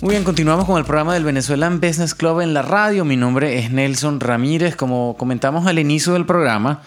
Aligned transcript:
Muy 0.00 0.12
bien, 0.12 0.22
continuamos 0.22 0.64
con 0.64 0.78
el 0.78 0.84
programa 0.84 1.14
del 1.14 1.24
Venezuelan 1.24 1.80
Business 1.80 2.14
Club 2.14 2.40
en 2.40 2.54
la 2.54 2.62
radio. 2.62 3.04
Mi 3.04 3.16
nombre 3.16 3.58
es 3.58 3.72
Nelson 3.72 4.20
Ramírez. 4.20 4.76
Como 4.76 5.16
comentamos 5.18 5.66
al 5.66 5.80
inicio 5.80 6.12
del 6.12 6.24
programa, 6.24 6.82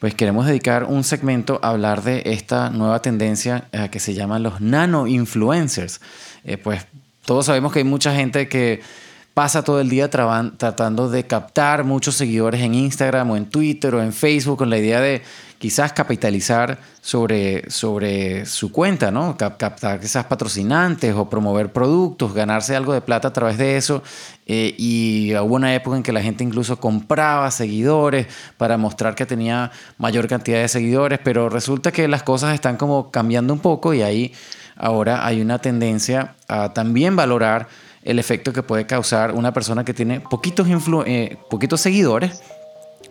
pues 0.00 0.16
queremos 0.16 0.46
dedicar 0.46 0.82
un 0.82 1.04
segmento 1.04 1.60
a 1.62 1.68
hablar 1.68 2.02
de 2.02 2.24
esta 2.26 2.70
nueva 2.70 3.00
tendencia 3.00 3.68
eh, 3.70 3.88
que 3.92 4.00
se 4.00 4.14
llama 4.14 4.40
los 4.40 4.60
nano 4.60 5.06
influencers. 5.06 6.00
Eh, 6.42 6.56
pues 6.56 6.84
todos 7.24 7.46
sabemos 7.46 7.72
que 7.72 7.78
hay 7.78 7.84
mucha 7.84 8.12
gente 8.12 8.48
que 8.48 8.80
pasa 9.36 9.62
todo 9.62 9.82
el 9.82 9.90
día 9.90 10.08
tratando 10.08 11.10
de 11.10 11.26
captar 11.26 11.84
muchos 11.84 12.14
seguidores 12.14 12.62
en 12.62 12.74
Instagram 12.74 13.32
o 13.32 13.36
en 13.36 13.44
Twitter 13.44 13.94
o 13.94 14.02
en 14.02 14.14
Facebook 14.14 14.56
con 14.56 14.70
la 14.70 14.78
idea 14.78 14.98
de 14.98 15.20
quizás 15.58 15.92
capitalizar 15.92 16.78
sobre, 17.02 17.70
sobre 17.70 18.46
su 18.46 18.72
cuenta, 18.72 19.10
¿no? 19.10 19.36
captar 19.36 20.00
quizás 20.00 20.24
patrocinantes 20.24 21.14
o 21.14 21.28
promover 21.28 21.70
productos, 21.70 22.32
ganarse 22.32 22.74
algo 22.74 22.94
de 22.94 23.02
plata 23.02 23.28
a 23.28 23.32
través 23.34 23.58
de 23.58 23.76
eso. 23.76 24.02
Eh, 24.46 24.74
y 24.78 25.34
hubo 25.34 25.56
una 25.56 25.74
época 25.74 25.98
en 25.98 26.02
que 26.02 26.12
la 26.12 26.22
gente 26.22 26.42
incluso 26.42 26.80
compraba 26.80 27.50
seguidores 27.50 28.28
para 28.56 28.78
mostrar 28.78 29.14
que 29.14 29.26
tenía 29.26 29.70
mayor 29.98 30.28
cantidad 30.28 30.62
de 30.62 30.68
seguidores, 30.68 31.18
pero 31.22 31.50
resulta 31.50 31.92
que 31.92 32.08
las 32.08 32.22
cosas 32.22 32.54
están 32.54 32.78
como 32.78 33.10
cambiando 33.10 33.52
un 33.52 33.60
poco 33.60 33.92
y 33.92 34.00
ahí 34.00 34.32
ahora 34.76 35.26
hay 35.26 35.42
una 35.42 35.58
tendencia 35.58 36.36
a 36.48 36.72
también 36.72 37.16
valorar 37.16 37.68
el 38.06 38.18
efecto 38.18 38.52
que 38.52 38.62
puede 38.62 38.86
causar 38.86 39.32
una 39.32 39.52
persona 39.52 39.84
que 39.84 39.92
tiene 39.92 40.20
poquitos, 40.20 40.66
eh, 41.06 41.36
poquitos 41.50 41.80
seguidores, 41.80 42.40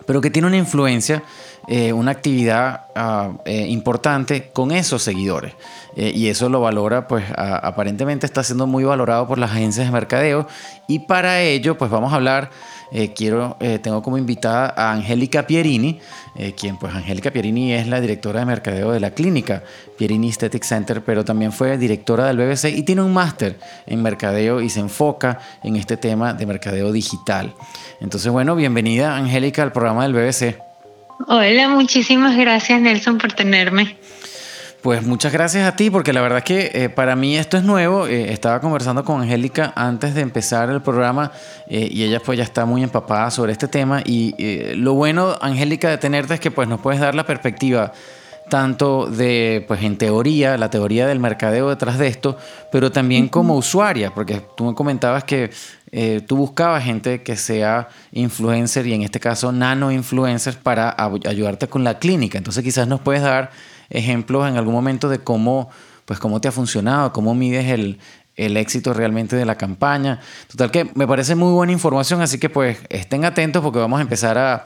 pero 0.08 0.22
que 0.22 0.30
tiene 0.30 0.48
una 0.48 0.58
influencia, 0.58 1.24
eh, 1.68 1.94
una 1.94 2.12
actividad 2.12 2.86
ah, 2.96 3.32
eh, 3.46 3.68
importante 3.68 4.50
con 4.52 4.72
esos 4.72 5.04
seguidores. 5.04 5.54
y 5.96 6.28
eso 6.28 6.50
lo 6.50 6.60
valora, 6.60 7.08
pues 7.08 7.24
aparentemente 7.38 8.26
está 8.26 8.44
siendo 8.44 8.68
muy 8.68 8.84
valorado 8.84 9.28
por 9.28 9.38
las 9.38 9.52
agencias 9.52 9.86
de 9.86 9.94
mercadeo. 9.94 10.46
Y 10.88 11.00
para 11.00 11.42
ello, 11.42 11.78
pues 11.78 11.90
vamos 11.90 12.12
a 12.12 12.18
hablar 12.18 12.50
eh, 12.92 13.14
quiero, 13.14 13.58
eh, 13.60 13.80
tengo 13.80 14.02
como 14.02 14.18
invitada 14.18 14.74
a 14.76 14.94
Angélica 14.94 15.48
Pierini, 15.48 16.00
eh, 16.36 16.54
quien 16.54 16.78
pues 16.78 16.94
Angélica 16.94 17.32
Pierini 17.32 17.74
es 17.74 17.88
la 17.88 18.00
directora 18.00 18.42
de 18.42 18.46
mercadeo 18.46 18.92
de 18.92 19.00
la 19.00 19.12
clínica 19.12 19.64
Pierini 19.98 20.28
Aesthetic 20.28 20.64
Center, 20.64 21.04
pero 21.04 21.26
también 21.26 21.52
fue 21.52 21.78
directora 21.78 22.28
del 22.28 22.38
BBC 22.38 22.70
y 22.70 22.84
tiene 22.84 23.02
un 23.02 23.14
máster 23.14 23.60
en 23.88 24.02
mercadeo 24.02 24.62
y 24.62 24.70
se 24.70 24.80
enfoca 24.80 25.40
en 25.64 25.76
este 25.76 25.98
tema 25.98 26.34
de 26.34 26.46
mercadeo 26.46 26.92
digital. 26.92 27.56
Entonces, 28.00 28.32
bueno, 28.32 28.56
bienvenida 28.56 29.16
Angélica 29.18 29.64
al 29.64 29.72
programa 29.72 30.04
del 30.04 30.14
BBC. 30.14 30.65
Hola, 31.28 31.70
muchísimas 31.70 32.36
gracias 32.38 32.82
Nelson 32.82 33.18
por 33.18 33.34
tenerme. 33.34 33.98
Pues 34.86 35.02
muchas 35.02 35.34
gracias 35.34 35.68
a 35.68 35.76
ti, 35.76 35.90
porque 35.90 36.14
la 36.14 36.22
verdad 36.22 36.44
que 36.44 36.70
eh, 36.72 36.90
para 36.90 37.16
mí 37.16 37.36
esto 37.36 37.58
es 37.58 37.64
nuevo. 37.64 38.06
Eh, 38.06 38.32
estaba 38.32 38.62
conversando 38.62 39.04
con 39.04 39.20
Angélica 39.20 39.74
antes 39.76 40.14
de 40.14 40.22
empezar 40.22 40.70
el 40.70 40.84
programa 40.84 41.32
eh, 41.68 41.90
y 41.92 42.04
ella 42.04 42.20
pues 42.20 42.38
ya 42.38 42.44
está 42.44 42.66
muy 42.66 42.84
empapada 42.84 43.32
sobre 43.32 43.52
este 43.52 43.68
tema. 43.68 44.02
Y 44.06 44.36
lo 44.76 44.94
bueno, 44.94 45.36
Angélica, 45.42 45.90
de 45.90 45.98
tenerte 45.98 46.36
es 46.36 46.40
que 46.40 46.52
pues 46.52 46.68
nos 46.68 46.82
puedes 46.82 47.02
dar 47.02 47.16
la 47.16 47.26
perspectiva 47.26 47.94
tanto 48.48 49.08
de, 49.08 49.66
pues 49.68 49.82
en 49.82 49.98
teoría, 49.98 50.58
la 50.58 50.70
teoría 50.70 51.08
del 51.08 51.20
mercadeo 51.20 51.70
detrás 51.70 51.98
de 51.98 52.08
esto, 52.08 52.38
pero 52.72 52.92
también 52.92 53.28
como 53.28 53.56
usuaria, 53.56 54.12
porque 54.14 54.42
tú 54.56 54.66
me 54.66 54.76
comentabas 54.76 55.24
que 55.24 55.50
tú 56.28 56.36
buscabas 56.36 56.84
gente 56.84 57.24
que 57.24 57.38
sea 57.38 57.88
influencer 58.12 58.86
y 58.86 58.94
en 58.94 59.04
este 59.04 59.22
caso 59.22 59.54
nano 59.54 59.92
influencers 59.92 60.58
para 60.58 60.94
ayudarte 61.26 61.68
con 61.68 61.84
la 61.84 62.00
clínica. 62.00 62.38
Entonces 62.38 62.64
quizás 62.64 62.88
nos 62.88 63.00
puedes 63.00 63.22
dar 63.22 63.52
ejemplos 63.90 64.48
en 64.50 64.58
algún 64.58 64.74
momento 64.74 65.10
de 65.10 65.20
cómo, 65.20 65.70
pues 66.06 66.20
cómo 66.20 66.42
te 66.42 66.48
ha 66.48 66.52
funcionado, 66.52 67.14
cómo 67.14 67.34
mides 67.34 67.70
el, 67.70 67.98
éxito 68.36 68.94
realmente 68.94 69.38
de 69.38 69.46
la 69.46 69.56
campaña. 69.56 70.20
Total 70.52 70.70
que 70.70 70.90
me 70.96 71.08
parece 71.08 71.36
muy 71.36 71.54
buena 71.54 71.72
información, 71.72 72.22
así 72.22 72.38
que 72.38 72.50
pues 72.50 72.78
estén 72.90 73.24
atentos 73.24 73.64
porque 73.64 73.80
vamos 73.80 74.00
a 74.00 74.02
empezar 74.02 74.38
a, 74.38 74.66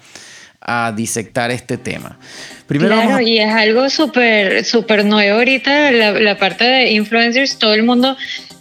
disectar 0.95 1.51
este 1.51 1.77
tema. 1.77 2.19
Primero 2.67 2.93
claro, 2.93 3.21
y 3.21 3.39
es 3.39 3.49
algo 3.49 3.89
súper 3.89 4.65
súper 4.65 5.05
nuevo 5.05 5.37
ahorita, 5.37 5.89
la, 5.91 6.11
la, 6.11 6.37
parte 6.37 6.65
de 6.65 6.91
influencers, 6.91 7.57
todo 7.57 7.73
el 7.73 7.83
mundo 7.83 8.17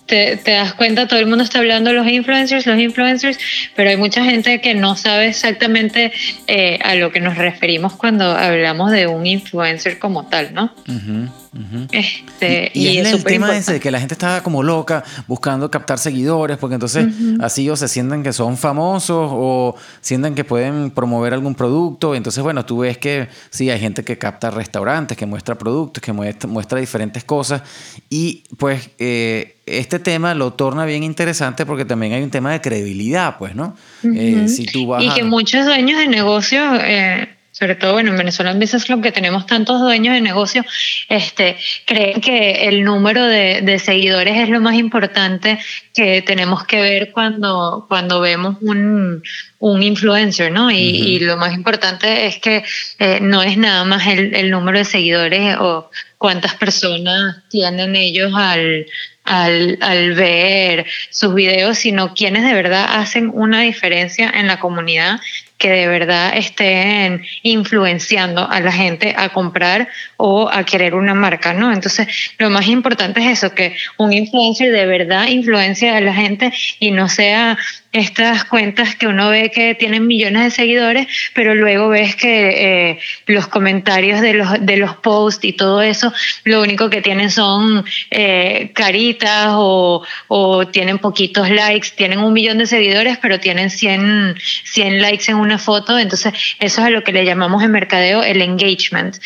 te, 0.09 0.41
das 0.45 0.75
cuenta, 0.75 1.07
todo 1.07 1.21
el 1.21 1.27
mundo 1.27 1.45
está 1.45 1.59
hablando 1.59 1.91
de 1.91 1.97
los 1.97 2.09
influencers, 2.09 2.67
los 2.67 2.79
influencers, 2.79 3.39
pero 3.77 3.91
hay 3.91 3.97
mucha 3.97 4.25
gente 4.25 4.61
que 4.61 4.75
no 4.75 4.97
sabe 4.97 5.29
exactamente 5.29 6.13
eh, 6.47 6.79
a 6.83 6.95
lo 6.95 7.13
que 7.13 7.21
nos 7.21 7.37
referimos 7.37 7.93
cuando 7.93 8.25
hablamos 8.25 8.91
de 8.91 9.07
un 9.07 9.27
influencer 9.27 9.99
como 9.99 10.27
tal, 10.27 10.55
¿no? 10.55 10.75
Este, 11.93 12.71
y, 12.75 12.99
es 12.99 13.13
el 13.13 13.25
tema 13.25 13.57
ese 13.57 13.75
de 13.75 13.81
que 13.81 13.91
la 13.91 13.99
gente 14.01 14.15
está 14.15 14.43
como 14.43 14.63
loca 14.63 15.05
buscando 15.27 15.71
captar 15.71 15.99
seguidores, 15.99 16.59
porque 16.59 16.75
entonces 16.75 17.07
así 17.41 17.63
ellos 17.63 17.79
se 17.79 17.89
sienten 17.89 18.23
que 18.23 18.33
son 18.33 18.57
famosos 18.57 19.31
o 19.33 19.75
sienten 20.01 20.35
que 20.35 20.45
pueden 20.45 20.91
promover 20.91 21.33
algún 21.33 21.55
producto. 21.55 22.15
Entonces, 22.15 22.43
bueno, 22.43 22.65
tú 22.65 22.79
ves 22.79 22.99
que 22.99 23.29
sí, 23.51 23.71
hay 23.71 23.81
gente 23.81 24.05
que 24.05 24.19
capta 24.19 24.51
restaurantes, 24.51 25.17
que 25.17 25.27
muestra 25.27 25.57
productos, 25.57 26.03
que 26.03 26.13
muestra, 26.13 26.49
muestra 26.49 26.79
diferentes 26.79 27.25
cosas. 27.25 27.63
Y 28.11 28.45
pues 28.59 28.91
eh, 28.99 29.57
este 29.67 29.99
tema 29.99 30.35
lo 30.35 30.53
torna 30.53 30.85
bien 30.85 31.03
interesante 31.03 31.67
porque 31.67 31.85
también 31.85 32.13
hay 32.13 32.23
un 32.23 32.31
tema 32.31 32.53
de 32.53 32.61
credibilidad, 32.61 33.39
pues, 33.39 33.55
¿no? 33.55 33.77
Eh, 34.03 34.49
si 34.49 34.67
tú 34.67 34.87
vas 34.87 35.03
y 35.03 35.11
que 35.11 35.25
muchos 35.25 35.65
dueños 35.65 35.99
de 35.99 36.09
negocios... 36.09 36.79
Eh, 36.83 37.29
sobre 37.59 37.75
todo 37.75 37.95
bueno, 37.95 38.13
en 38.13 38.17
Venezuela 38.17 38.53
en 38.53 38.61
Business 38.61 38.85
Club, 38.85 39.03
que 39.03 39.11
tenemos 39.11 39.45
tantos 39.47 39.81
dueños 39.81 40.15
de 40.15 40.21
negocio, 40.21 40.65
este, 41.09 41.57
creen 41.87 42.21
que 42.21 42.69
el 42.69 42.85
número 42.85 43.27
de, 43.27 43.79
seguidores 43.85 44.37
es 44.37 44.49
lo 44.49 44.61
más 44.61 44.75
importante 44.75 45.59
que 45.93 46.23
tenemos 46.23 46.65
que 46.65 46.81
ver 46.81 47.11
cuando, 47.11 47.87
cuando 47.89 48.21
vemos 48.21 48.59
un, 48.61 49.23
un 49.59 49.83
influencer, 49.83 50.53
¿no? 50.53 50.71
Y, 50.71 51.19
lo 51.19 51.37
más 51.37 51.53
importante 51.53 52.27
es 52.27 52.39
que 52.39 52.63
eh, 53.01 53.19
no 53.21 53.43
es 53.43 53.57
nada 53.57 53.85
más 53.85 54.07
el, 54.07 54.35
el, 54.37 54.51
número 54.51 54.79
de 54.79 54.85
seguidores 54.85 55.57
o 55.59 55.91
cuántas 56.17 56.55
personas 56.55 57.43
tienen 57.51 57.97
ellos 57.97 58.33
al, 58.37 58.87
al, 59.25 59.79
al, 59.81 60.15
ver 60.15 60.87
sus 61.11 61.35
videos, 61.35 61.79
sino 61.79 62.15
quienes 62.15 62.45
de 62.45 62.55
verdad 62.55 62.87
hacen 62.89 63.31
una 63.35 63.63
diferencia 63.63 64.31
en 64.31 64.47
la 64.47 64.61
comunidad 64.61 65.21
que 65.59 65.71
de 65.71 65.89
verdad 65.89 66.37
estén 66.37 67.23
influenciando 67.43 68.49
a 68.49 68.61
la 68.61 68.73
gente 68.73 69.15
a 69.17 69.29
comprar 69.31 69.89
o 70.17 70.49
a 70.49 70.65
querer 70.65 70.95
una 70.95 71.15
marca, 71.15 71.53
¿no? 71.53 71.73
Entonces, 71.73 72.07
lo 72.39 72.49
más 72.49 72.67
importante 72.69 73.21
es 73.21 73.39
eso, 73.39 73.55
que 73.55 73.77
un 73.97 74.13
influencer 74.13 74.73
de 74.73 74.87
verdad 74.87 75.27
influencia 75.27 75.97
a 75.97 76.01
la 76.01 76.15
gente 76.15 76.53
y 76.79 76.93
no 76.93 77.09
sea 77.09 77.59
estas 77.93 78.45
cuentas 78.45 78.97
que 78.97 79.07
uno 79.07 79.31
ve 79.31 79.51
que 79.51 79.75
tienen 79.75 80.07
millones 80.07 80.45
de 80.45 80.51
seguidores, 80.51 81.07
pero 81.35 81.55
luego 81.55 81.89
ves 81.89 82.17
que 82.17 82.91
eh, 82.91 82.99
los 83.27 83.49
comentarios 83.49 84.21
de 84.21 84.35
los, 84.35 84.49
de 84.61 84.77
los 84.77 84.97
posts 84.97 85.45
y 85.45 85.55
todo 85.55 85.81
eso, 85.81 86.13
lo 86.45 86.61
único 86.61 86.91
que 86.91 87.01
tienen 87.01 87.31
son 87.31 87.85
eh, 88.11 88.73
caritas 88.75 89.49
o, 89.53 90.05
o, 90.29 90.67
tienen 90.67 90.99
poquitos 90.99 91.49
likes, 91.49 91.89
tienen 91.97 92.19
un 92.19 92.33
millón 92.35 92.59
de 92.59 92.67
seguidores, 92.67 93.17
pero 93.19 93.41
tienen 93.41 93.71
100, 93.71 94.37
100 94.65 95.01
likes 95.01 95.31
en 95.31 95.39
una 95.39 95.59
foto, 95.59 95.99
entonces 95.99 96.35
eso 96.59 96.81
es 96.81 96.87
a 96.87 96.91
lo 96.91 97.03
que 97.03 97.13
le 97.13 97.25
llamamos 97.25 97.63
en 97.63 97.71
mercadeo 97.71 98.23
el 98.23 98.43
engagement, 98.43 99.17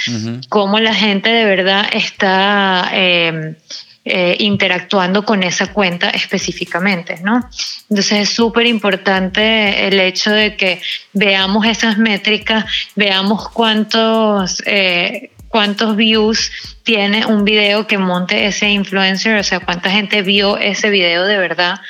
cómo 0.48 0.78
la 0.78 0.94
gente 0.94 1.30
de 1.30 1.44
verdad 1.44 1.88
está... 1.92 2.90
Eh, 2.92 3.56
eh, 4.04 4.36
interactuando 4.40 5.24
con 5.24 5.44
esa 5.44 5.72
cuenta 5.72 6.10
específicamente, 6.10 7.20
¿no? 7.22 7.48
Entonces 7.88 8.18
es 8.18 8.28
súper 8.30 8.66
importante 8.66 9.86
el 9.86 10.00
hecho 10.00 10.32
de 10.32 10.56
que 10.56 10.82
veamos 11.12 11.66
esas 11.66 11.98
métricas, 11.98 12.64
veamos 12.96 13.48
cuántos, 13.50 14.60
eh, 14.66 15.30
cuántos 15.46 15.94
views 15.94 16.50
tiene 16.82 17.26
un 17.26 17.44
video 17.44 17.86
que 17.86 17.96
monte 17.96 18.46
ese 18.46 18.70
influencer, 18.70 19.38
o 19.38 19.44
sea, 19.44 19.60
cuánta 19.60 19.88
gente 19.88 20.22
vio 20.22 20.58
ese 20.58 20.90
video 20.90 21.24
de 21.24 21.38
verdad 21.38 21.80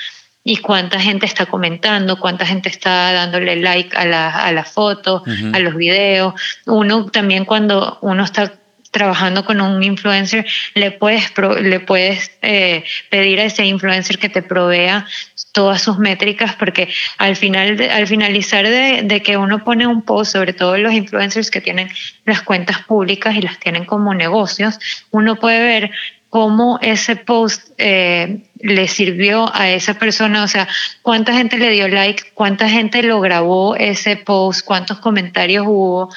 y 0.44 0.58
cuánta 0.58 1.00
gente 1.00 1.24
está 1.24 1.46
comentando, 1.46 2.18
cuánta 2.18 2.44
gente 2.44 2.68
está 2.68 3.12
dándole 3.12 3.56
like 3.56 3.96
a 3.96 4.04
la, 4.04 4.28
a 4.28 4.52
la 4.52 4.64
foto, 4.64 5.22
a 5.54 5.58
los 5.60 5.76
videos. 5.76 6.34
Uno 6.66 7.06
también 7.06 7.46
cuando 7.46 7.96
uno 8.02 8.22
está 8.22 8.52
trabajando 8.92 9.44
con 9.44 9.60
un 9.60 9.82
influencer, 9.82 10.46
le 10.74 10.92
puedes, 10.92 11.32
le 11.60 11.80
puedes 11.80 12.30
eh, 12.42 12.84
pedir 13.10 13.40
a 13.40 13.44
ese 13.44 13.64
influencer 13.64 14.18
que 14.18 14.28
te 14.28 14.42
provea 14.42 15.06
todas 15.52 15.82
sus 15.82 15.98
métricas, 15.98 16.54
porque 16.54 16.88
al 17.18 17.34
final, 17.34 17.80
al 17.90 18.06
finalizar 18.06 18.68
de, 18.68 19.02
de, 19.02 19.22
que 19.22 19.36
uno 19.36 19.64
pone 19.64 19.86
un 19.86 20.02
post, 20.02 20.32
sobre 20.32 20.52
todo 20.52 20.76
los 20.76 20.92
influencers 20.92 21.50
que 21.50 21.60
tienen 21.60 21.88
las 22.24 22.42
cuentas 22.42 22.84
públicas 22.84 23.34
y 23.34 23.42
las 23.42 23.58
tienen 23.58 23.86
como 23.86 24.14
negocios, 24.14 24.78
uno 25.10 25.36
puede 25.36 25.60
ver 25.60 25.90
cómo 26.32 26.78
ese 26.80 27.16
post 27.16 27.72
eh, 27.76 28.38
le 28.58 28.88
sirvió 28.88 29.54
a 29.54 29.68
esa 29.68 29.98
persona, 29.98 30.44
o 30.44 30.48
sea, 30.48 30.66
cuánta 31.02 31.34
gente 31.34 31.58
le 31.58 31.68
dio 31.68 31.88
like, 31.88 32.30
cuánta 32.32 32.70
gente 32.70 33.02
lo 33.02 33.20
grabó 33.20 33.76
ese 33.76 34.16
post, 34.16 34.64
cuántos 34.64 34.98
comentarios 35.00 35.66
hubo. 35.68 36.08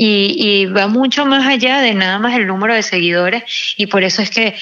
Y, 0.00 0.66
va 0.66 0.86
mucho 0.86 1.26
más 1.26 1.44
allá 1.46 1.80
de 1.80 1.92
nada 1.92 2.20
más 2.20 2.36
el 2.36 2.46
número 2.46 2.72
de 2.72 2.82
seguidores 2.82 3.42
y 3.76 3.86
por 3.86 4.04
eso 4.04 4.22
es 4.22 4.30
que 4.30 4.46
eh, 4.46 4.54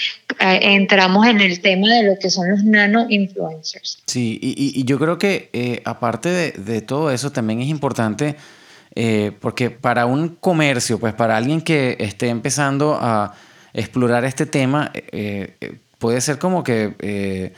entramos 0.62 1.26
en 1.26 1.42
el 1.42 1.60
tema 1.60 1.88
de 1.88 2.04
lo 2.04 2.18
que 2.18 2.30
son 2.30 2.50
los 2.50 2.64
nano 2.64 3.06
influencers. 3.10 3.98
Sí, 4.06 4.38
y, 4.40 4.82
yo 4.84 4.98
creo 4.98 5.18
que 5.18 5.50
eh, 5.52 5.82
aparte 5.84 6.52
de, 6.56 6.80
todo 6.80 7.10
eso 7.10 7.32
también 7.32 7.60
es 7.60 7.68
importante 7.68 8.36
porque 9.40 9.70
para 9.70 10.06
un 10.06 10.36
comercio, 10.36 10.98
pues 10.98 11.12
para 11.12 11.36
alguien 11.36 11.60
que 11.60 11.98
esté 12.00 12.28
empezando 12.28 12.98
a 12.98 13.34
explorar 13.76 14.24
este 14.24 14.46
tema 14.46 14.90
eh, 14.94 15.54
eh, 15.60 15.78
puede 15.98 16.20
ser 16.20 16.38
como 16.38 16.64
que 16.64 16.94
eh, 16.98 17.52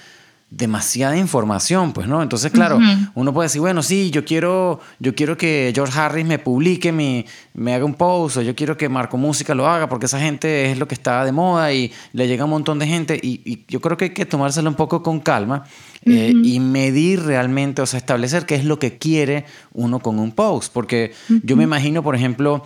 demasiada 0.51 1.15
información, 1.17 1.93
pues, 1.93 2.09
¿no? 2.09 2.23
Entonces, 2.23 2.51
claro, 2.51 2.79
uno 3.15 3.35
puede 3.35 3.47
decir, 3.47 3.61
bueno, 3.61 3.83
sí, 3.83 4.11
yo 4.11 4.25
quiero, 4.25 4.81
yo 4.99 5.15
quiero 5.15 5.37
que 5.37 5.73
George 5.75 5.99
Harris 5.99 6.25
me 6.25 6.39
publique, 6.39 6.91
mi, 6.91 7.27
me 7.53 7.75
haga 7.75 7.85
un 7.85 7.93
post, 7.95 8.39
o 8.39 8.43
yo 8.43 8.57
quiero 8.57 8.75
que 8.77 8.89
Marco 8.89 9.19
Música 9.19 9.55
lo 9.55 9.69
haga, 9.69 9.91
porque 9.91 10.07
esa 10.07 10.19
gente 10.19 10.71
es 10.71 10.79
lo 10.79 10.89
que 10.89 10.95
está 10.95 11.23
de 11.27 11.33
moda 11.33 11.73
y 11.75 11.93
le 12.15 12.27
llega 12.27 12.45
un 12.45 12.51
montón 12.51 12.79
de 12.79 12.87
gente. 12.87 13.21
Y, 13.23 13.65
yo 13.69 13.81
creo 13.81 13.99
que 13.99 14.07
hay 14.07 14.11
que 14.11 14.25
tomárselo 14.25 14.71
un 14.71 14.77
poco 14.77 15.03
con 15.03 15.21
calma 15.21 15.65
y 16.05 16.61
medir 16.61 17.25
realmente, 17.25 17.83
o 17.83 17.87
sea, 17.87 17.99
establecer 17.99 18.47
qué 18.47 18.55
es 18.55 18.65
lo 18.65 18.79
que 18.79 18.97
quiere 18.97 19.45
uno 19.75 19.99
con 20.01 20.19
un 20.19 20.33
post. 20.33 20.73
Porque 20.73 21.13
yo 21.43 21.57
me 21.57 21.65
imagino, 21.65 22.03
por 22.03 22.15
ejemplo, 22.15 22.65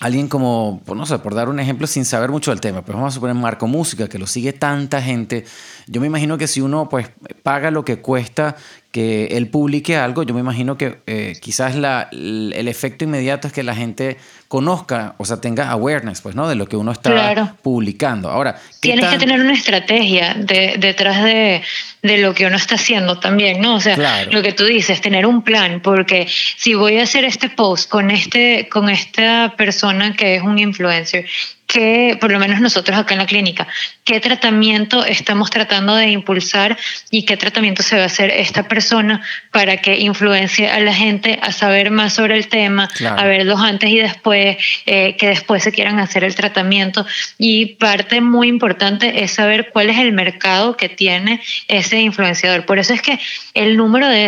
alguien 0.00 0.28
como, 0.28 0.80
pues 0.86 0.98
no 0.98 1.04
sé, 1.04 1.18
por 1.18 1.34
dar 1.34 1.50
un 1.50 1.60
ejemplo 1.60 1.86
sin 1.86 2.06
saber 2.06 2.30
mucho 2.30 2.50
del 2.50 2.60
tema, 2.60 2.82
pues 2.82 2.96
vamos 2.96 3.12
a 3.12 3.14
suponer 3.14 3.36
Marco 3.36 3.66
Música, 3.66 4.08
que 4.08 4.18
lo 4.18 4.26
sigue 4.26 4.54
tanta 4.54 5.02
gente, 5.02 5.44
yo 5.86 6.00
me 6.00 6.06
imagino 6.06 6.38
que 6.38 6.48
si 6.48 6.62
uno 6.62 6.88
pues 6.88 7.10
paga 7.42 7.70
lo 7.70 7.84
que 7.84 8.00
cuesta 8.00 8.56
que 8.92 9.26
él 9.36 9.48
publique 9.48 9.96
algo, 9.96 10.24
yo 10.24 10.34
me 10.34 10.40
imagino 10.40 10.76
que 10.76 10.98
eh, 11.06 11.34
quizás 11.40 11.76
la, 11.76 12.08
el 12.10 12.66
efecto 12.66 13.04
inmediato 13.04 13.46
es 13.46 13.52
que 13.52 13.62
la 13.62 13.76
gente 13.76 14.16
conozca, 14.48 15.14
o 15.18 15.24
sea, 15.24 15.40
tenga 15.40 15.70
awareness, 15.70 16.22
pues, 16.22 16.34
¿no? 16.34 16.48
De 16.48 16.56
lo 16.56 16.66
que 16.66 16.76
uno 16.76 16.90
está 16.90 17.54
publicando. 17.62 18.28
Ahora, 18.28 18.60
tienes 18.80 19.06
que 19.06 19.18
tener 19.18 19.40
una 19.40 19.52
estrategia 19.52 20.34
detrás 20.34 21.22
de, 21.22 21.62
de, 22.02 22.18
lo 22.18 22.34
que 22.34 22.46
uno 22.46 22.56
está 22.56 22.74
haciendo 22.74 23.20
también, 23.20 23.60
¿no? 23.60 23.76
O 23.76 23.80
sea, 23.80 24.26
lo 24.28 24.42
que 24.42 24.52
tú 24.52 24.64
dices, 24.64 25.00
tener 25.00 25.24
un 25.24 25.42
plan, 25.42 25.80
porque 25.80 26.26
si 26.56 26.74
voy 26.74 26.98
a 26.98 27.04
hacer 27.04 27.24
este 27.24 27.48
post 27.48 27.88
con 27.88 28.10
este, 28.10 28.68
con 28.68 28.90
esta 28.90 29.54
persona 29.56 30.16
que 30.16 30.34
es 30.34 30.42
un 30.42 30.58
influencer 30.58 31.26
qué, 31.70 32.18
por 32.20 32.32
lo 32.32 32.40
menos 32.40 32.60
nosotros 32.60 32.98
acá 32.98 33.14
en 33.14 33.18
la 33.18 33.26
clínica, 33.26 33.68
qué 34.04 34.18
tratamiento 34.18 35.04
estamos 35.04 35.50
tratando 35.50 35.94
de 35.94 36.10
impulsar 36.10 36.76
y 37.12 37.22
qué 37.22 37.36
tratamiento 37.36 37.84
se 37.84 37.96
va 37.96 38.02
a 38.02 38.06
hacer 38.06 38.30
esta 38.30 38.66
persona 38.66 39.22
para 39.52 39.76
que 39.76 40.00
influencie 40.00 40.68
a 40.68 40.80
la 40.80 40.92
gente 40.92 41.38
a 41.40 41.52
saber 41.52 41.92
más 41.92 42.14
sobre 42.14 42.36
el 42.36 42.48
tema, 42.48 42.88
a 43.16 43.24
verlos 43.24 43.60
antes 43.60 43.88
y 43.88 43.98
después, 43.98 44.56
eh, 44.84 45.14
que 45.16 45.28
después 45.28 45.62
se 45.62 45.70
quieran 45.70 46.00
hacer 46.00 46.24
el 46.24 46.34
tratamiento. 46.34 47.06
Y 47.38 47.76
parte 47.76 48.20
muy 48.20 48.48
importante 48.48 49.22
es 49.22 49.30
saber 49.30 49.70
cuál 49.72 49.90
es 49.90 49.98
el 49.98 50.12
mercado 50.12 50.76
que 50.76 50.88
tiene 50.88 51.40
ese 51.68 52.00
influenciador. 52.00 52.66
Por 52.66 52.80
eso 52.80 52.94
es 52.94 53.00
que 53.00 53.20
el 53.54 53.76
número 53.76 54.08
de, 54.08 54.22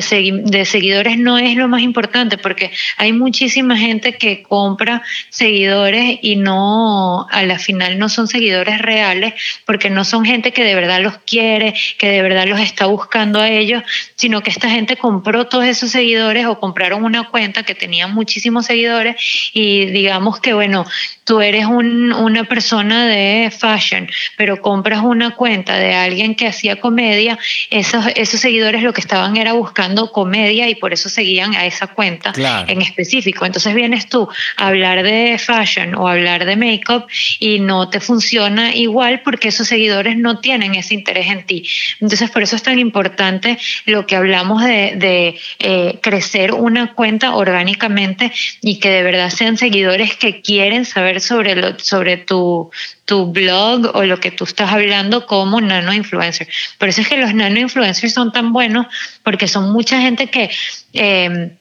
de 0.45 0.65
seguidores 0.65 1.19
no 1.19 1.39
es 1.39 1.57
lo 1.57 1.67
más 1.67 1.83
importante, 1.83 2.39
porque 2.39 2.71
hay 2.99 3.13
muchísima 3.13 3.77
gente 3.77 4.13
que 4.17 4.45
compra 4.45 5.03
seguidores 5.29 6.21
y 6.23 6.37
no 6.37 7.27
a 7.33 7.43
la 7.45 7.59
final 7.59 7.99
no 7.99 8.09
son 8.09 8.29
seguidores 8.29 8.79
reales 8.81 9.35
porque 9.67 9.91
no 9.91 10.05
son 10.05 10.25
gente 10.25 10.53
que 10.53 10.65
de 10.65 10.75
verdad 10.75 11.01
los 11.01 11.19
quiere, 11.19 11.75
que 11.99 12.09
de 12.09 12.23
verdad 12.23 12.47
los 12.47 12.61
está 12.61 12.87
buscando 12.87 13.41
a 13.41 13.49
ellos, 13.49 13.83
sino 14.15 14.43
que 14.43 14.51
esta 14.51 14.71
gente 14.71 14.97
compró 14.97 15.47
todos 15.47 15.65
esos 15.65 15.91
seguidores 15.91 16.47
o 16.47 16.61
compraron 16.61 17.05
una 17.05 17.29
cuenta 17.29 17.63
que 17.63 17.75
tenía 17.75 18.07
muchísimos 18.07 18.67
seguidores 18.67 19.17
y 19.53 19.87
digamos 19.87 20.41
que 20.41 20.53
bueno, 20.53 20.85
tú 21.25 21.41
eres 21.41 21.67
una 21.67 22.45
persona 22.45 23.07
de 23.07 23.53
fashion, 23.57 24.09
pero 24.37 24.61
compras 24.61 25.01
una 25.03 25.35
cuenta 25.35 25.77
de 25.77 25.95
alguien 25.95 26.35
que 26.35 26.47
hacía 26.47 26.77
comedia, 26.77 27.39
esos, 27.71 28.07
esos 28.15 28.41
seguidores 28.41 28.83
lo 28.83 28.93
que 28.93 29.01
estaban 29.01 29.37
era 29.37 29.53
buscando 29.53 30.13
comedia 30.13 30.69
y 30.69 30.75
por 30.75 30.93
eso 30.93 31.09
seguían 31.09 31.55
a 31.55 31.67
esa 31.67 31.87
cuenta 31.87 32.33
en 32.67 32.83
específico. 32.83 33.47
Entonces 33.47 33.75
vienes 33.75 34.09
tú 34.09 34.29
a 34.57 34.69
hablar 34.69 35.03
de 35.03 35.39
fashion 35.39 35.95
o 35.95 36.09
hablar 36.09 36.45
de 36.45 36.57
make-up 36.57 37.07
y 37.39 37.61
no 37.61 37.89
te 37.89 38.01
funciona 38.01 38.75
igual 38.75 39.23
porque 39.23 39.49
esos 39.49 39.69
seguidores 39.69 40.17
no 40.17 40.41
tienen 40.41 40.75
ese 40.75 40.95
interés 40.95 41.29
en 41.29 41.45
ti. 41.45 41.65
Entonces, 42.01 42.31
por 42.31 42.43
eso 42.43 42.57
es 42.57 42.63
tan 42.63 42.79
importante 42.79 43.59
lo 43.87 44.07
que 44.07 44.17
hablamos 44.17 44.63
de, 44.65 45.39
eh, 45.59 45.99
crecer 46.03 46.53
una 46.53 46.95
cuenta 46.95 47.35
orgánicamente 47.35 48.33
y 48.61 48.79
que 48.79 48.91
de 48.91 49.03
verdad 49.03 49.31
sean 49.31 49.57
seguidores 49.57 50.17
que 50.17 50.41
quieren 50.41 50.85
saber 50.85 51.12
sobre, 51.21 51.79
sobre 51.79 52.17
tu, 52.17 52.71
tu 53.05 53.27
blog 53.27 53.91
o 53.95 54.05
lo 54.05 54.19
que 54.21 54.31
tú 54.31 54.45
estás 54.45 54.73
hablando 54.73 55.27
como 55.27 55.61
nano 55.61 55.93
influencer. 55.93 56.49
Por 56.79 56.89
eso 56.89 57.01
es 57.01 57.09
que 57.09 57.17
los 57.17 57.35
nano 57.35 57.59
influencers 57.59 58.15
son 58.15 58.33
tan 58.33 58.53
buenos 58.53 58.87
porque 59.23 59.49
son 59.49 59.73
mucha 59.73 60.01
gente 60.01 60.29
que... 60.29 60.51
Eh, 60.93 61.57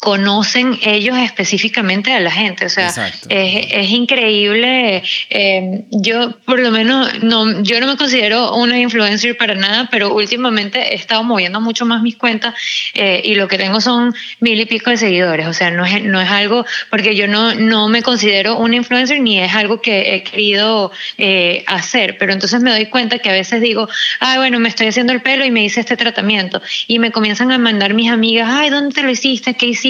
conocen 0.00 0.78
ellos 0.82 1.18
específicamente 1.18 2.12
a 2.12 2.20
la 2.20 2.30
gente. 2.30 2.66
O 2.66 2.68
sea, 2.68 2.92
es, 3.28 3.90
increíble. 3.90 5.02
Eh, 5.28 5.84
yo, 5.90 6.38
por 6.44 6.60
lo 6.60 6.70
menos, 6.70 7.22
no, 7.22 7.62
yo 7.62 7.80
no 7.80 7.88
me 7.88 7.96
considero 7.96 8.54
una 8.54 8.78
influencer 8.78 9.36
para 9.36 9.54
nada, 9.56 9.88
pero 9.90 10.14
últimamente 10.14 10.92
he 10.92 10.94
estado 10.94 11.24
moviendo 11.24 11.60
mucho 11.60 11.84
más 11.84 12.00
mis 12.02 12.16
cuentas 12.16 12.54
eh, 12.94 13.22
y 13.24 13.34
lo 13.34 13.48
que 13.48 13.58
tengo 13.58 13.80
son 13.80 14.14
mil 14.38 14.60
y 14.60 14.66
pico 14.66 14.90
de 14.90 14.98
seguidores. 14.98 15.48
O 15.48 15.52
sea, 15.52 15.72
no 15.72 15.84
es, 15.84 16.02
no 16.04 16.20
es 16.20 16.30
algo, 16.30 16.64
porque 16.90 17.16
yo 17.16 17.26
no, 17.26 17.54
no 17.54 17.88
me 17.88 18.02
considero 18.02 18.56
una 18.56 18.76
influencer 18.76 19.20
ni 19.20 19.40
es 19.40 19.54
algo 19.54 19.80
que 19.80 20.14
he 20.14 20.22
querido 20.22 20.92
eh, 21.16 21.64
hacer, 21.66 22.18
pero 22.18 22.32
entonces 22.32 22.62
me 22.62 22.70
doy 22.70 22.86
cuenta 22.86 23.18
que 23.18 23.30
a 23.30 23.32
veces 23.32 23.60
digo, 23.60 23.88
ay, 24.20 24.38
bueno, 24.38 24.60
me 24.60 24.68
estoy 24.68 24.86
haciendo 24.86 25.12
el 25.12 25.22
pelo 25.22 25.44
y 25.44 25.50
me 25.50 25.64
hice 25.64 25.80
este 25.80 25.96
tratamiento 25.96 26.62
y 26.86 27.00
me 27.00 27.10
comienzan 27.10 27.50
a 27.50 27.58
mandar 27.58 27.94
mis 27.94 28.10
amigas, 28.10 28.48
ay, 28.48 28.70
¿dónde 28.70 28.94
te 28.94 29.02
lo 29.02 29.10
hiciste? 29.10 29.54
¿Qué 29.54 29.66
hiciste? 29.66 29.87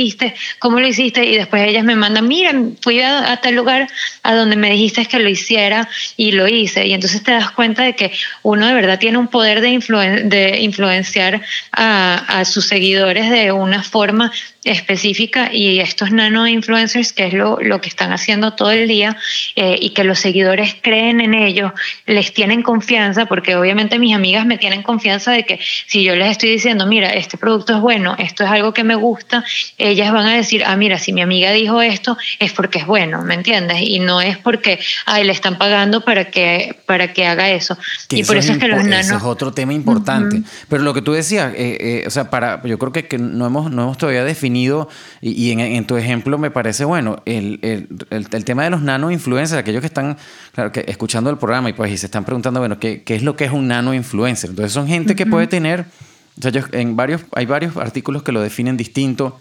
¿Cómo 0.58 0.80
lo 0.80 0.86
hiciste? 0.86 1.24
Y 1.24 1.36
después 1.36 1.66
ellas 1.66 1.84
me 1.84 1.96
mandan, 1.96 2.28
mira, 2.28 2.52
fui 2.80 3.00
a, 3.00 3.38
tal 3.42 3.54
lugar 3.54 3.88
a 4.22 4.34
donde 4.34 4.56
me 4.56 4.70
dijiste 4.70 5.06
que 5.06 5.18
lo 5.18 5.28
hiciera 5.28 5.88
y 6.16 6.32
lo 6.32 6.46
hice. 6.48 6.86
Y 6.86 6.94
entonces 6.94 7.22
te 7.22 7.32
das 7.32 7.50
cuenta 7.50 7.82
de 7.82 7.94
que 7.94 8.12
uno 8.42 8.66
de 8.66 8.74
verdad 8.74 8.98
tiene 8.98 9.18
un 9.18 9.28
poder 9.28 9.60
de, 9.60 10.58
influenciar 10.60 11.42
a, 11.72 12.40
a 12.40 12.44
sus 12.44 12.66
seguidores 12.66 13.30
de 13.30 13.52
una 13.52 13.82
forma 13.82 14.32
específica 14.68 15.50
y 15.52 15.80
estos 15.80 16.12
nano 16.12 16.46
influencers, 16.46 17.12
que 17.12 17.26
es 17.26 17.32
lo, 17.32 17.58
lo 17.60 17.80
que 17.80 17.88
están 17.88 18.12
haciendo 18.12 18.52
todo 18.52 18.70
el 18.70 18.86
día 18.86 19.16
eh, 19.56 19.76
y 19.80 19.90
que 19.90 20.04
los 20.04 20.18
seguidores 20.18 20.76
creen 20.80 21.20
en 21.20 21.34
ellos, 21.34 21.72
les 22.06 22.32
tienen 22.32 22.62
confianza, 22.62 23.26
porque 23.26 23.56
obviamente 23.56 23.98
mis 23.98 24.14
amigas 24.14 24.44
me 24.44 24.58
tienen 24.58 24.82
confianza 24.82 25.32
de 25.32 25.44
que 25.44 25.58
si 25.86 26.04
yo 26.04 26.14
les 26.16 26.32
estoy 26.32 26.50
diciendo, 26.50 26.86
mira, 26.86 27.10
este 27.10 27.38
producto 27.38 27.74
es 27.74 27.80
bueno, 27.80 28.14
esto 28.18 28.44
es 28.44 28.50
algo 28.50 28.74
que 28.74 28.84
me 28.84 28.94
gusta, 28.94 29.44
ellas 29.78 30.12
van 30.12 30.26
a 30.26 30.34
decir, 30.34 30.62
ah, 30.66 30.76
mira, 30.76 30.98
si 30.98 31.12
mi 31.12 31.22
amiga 31.22 31.50
dijo 31.52 31.80
esto, 31.80 32.18
es 32.38 32.52
porque 32.52 32.80
es 32.80 32.86
bueno, 32.86 33.22
¿me 33.22 33.34
entiendes? 33.34 33.78
Y 33.80 34.00
no 34.00 34.20
es 34.20 34.36
porque, 34.36 34.78
ay, 35.06 35.24
le 35.24 35.32
están 35.32 35.56
pagando 35.56 36.04
para 36.04 36.26
que, 36.26 36.76
para 36.84 37.12
que 37.12 37.26
haga 37.26 37.50
eso. 37.50 37.78
y 38.10 38.22
por 38.24 38.36
eso, 38.36 38.52
es 38.52 38.58
que 38.58 38.68
los 38.68 38.84
nano... 38.84 39.00
Ese 39.00 39.14
es 39.14 39.22
otro 39.22 39.52
tema 39.52 39.72
importante. 39.72 40.42
Pero 40.68 40.82
lo 40.82 40.92
que 40.92 41.02
tú 41.02 41.12
decías, 41.12 41.54
eh, 41.54 41.78
eh, 41.80 42.04
o 42.06 42.10
sea, 42.10 42.28
para, 42.30 42.62
yo 42.64 42.78
creo 42.78 42.92
que, 42.92 43.06
que 43.06 43.18
no, 43.18 43.46
hemos, 43.46 43.70
no 43.70 43.82
hemos 43.82 43.98
todavía 43.98 44.24
definido 44.24 44.57
y, 45.20 45.50
en, 45.50 45.86
tu 45.86 45.96
ejemplo 45.96 46.38
me 46.38 46.50
parece 46.50 46.84
bueno, 46.84 47.22
el, 47.24 47.58
tema 48.44 48.64
de 48.64 48.70
los 48.70 48.82
nano 48.82 49.10
influencers, 49.10 49.58
aquellos 49.58 49.80
que 49.80 49.86
están 49.86 50.16
claro, 50.52 50.72
que 50.72 50.84
escuchando 50.88 51.30
el 51.30 51.38
programa 51.38 51.70
y, 51.70 51.72
pues, 51.72 51.92
y 51.92 51.98
se 51.98 52.06
están 52.06 52.24
preguntando, 52.24 52.60
bueno, 52.60 52.78
¿qué, 52.78 53.02
¿qué, 53.02 53.14
es 53.14 53.22
lo 53.22 53.36
que 53.36 53.44
es 53.44 53.52
un 53.52 53.68
nano 53.68 53.94
influencer? 53.94 54.50
Entonces 54.50 54.72
son 54.72 54.86
gente 54.86 55.14
que 55.16 55.26
puede 55.26 55.46
tener, 55.46 55.86
o 56.38 56.42
sea, 56.42 56.52
en 56.72 56.96
varios, 56.96 57.22
hay 57.34 57.46
varios 57.46 57.76
artículos 57.76 58.22
que 58.22 58.32
lo 58.32 58.40
definen 58.40 58.76
distinto. 58.76 59.40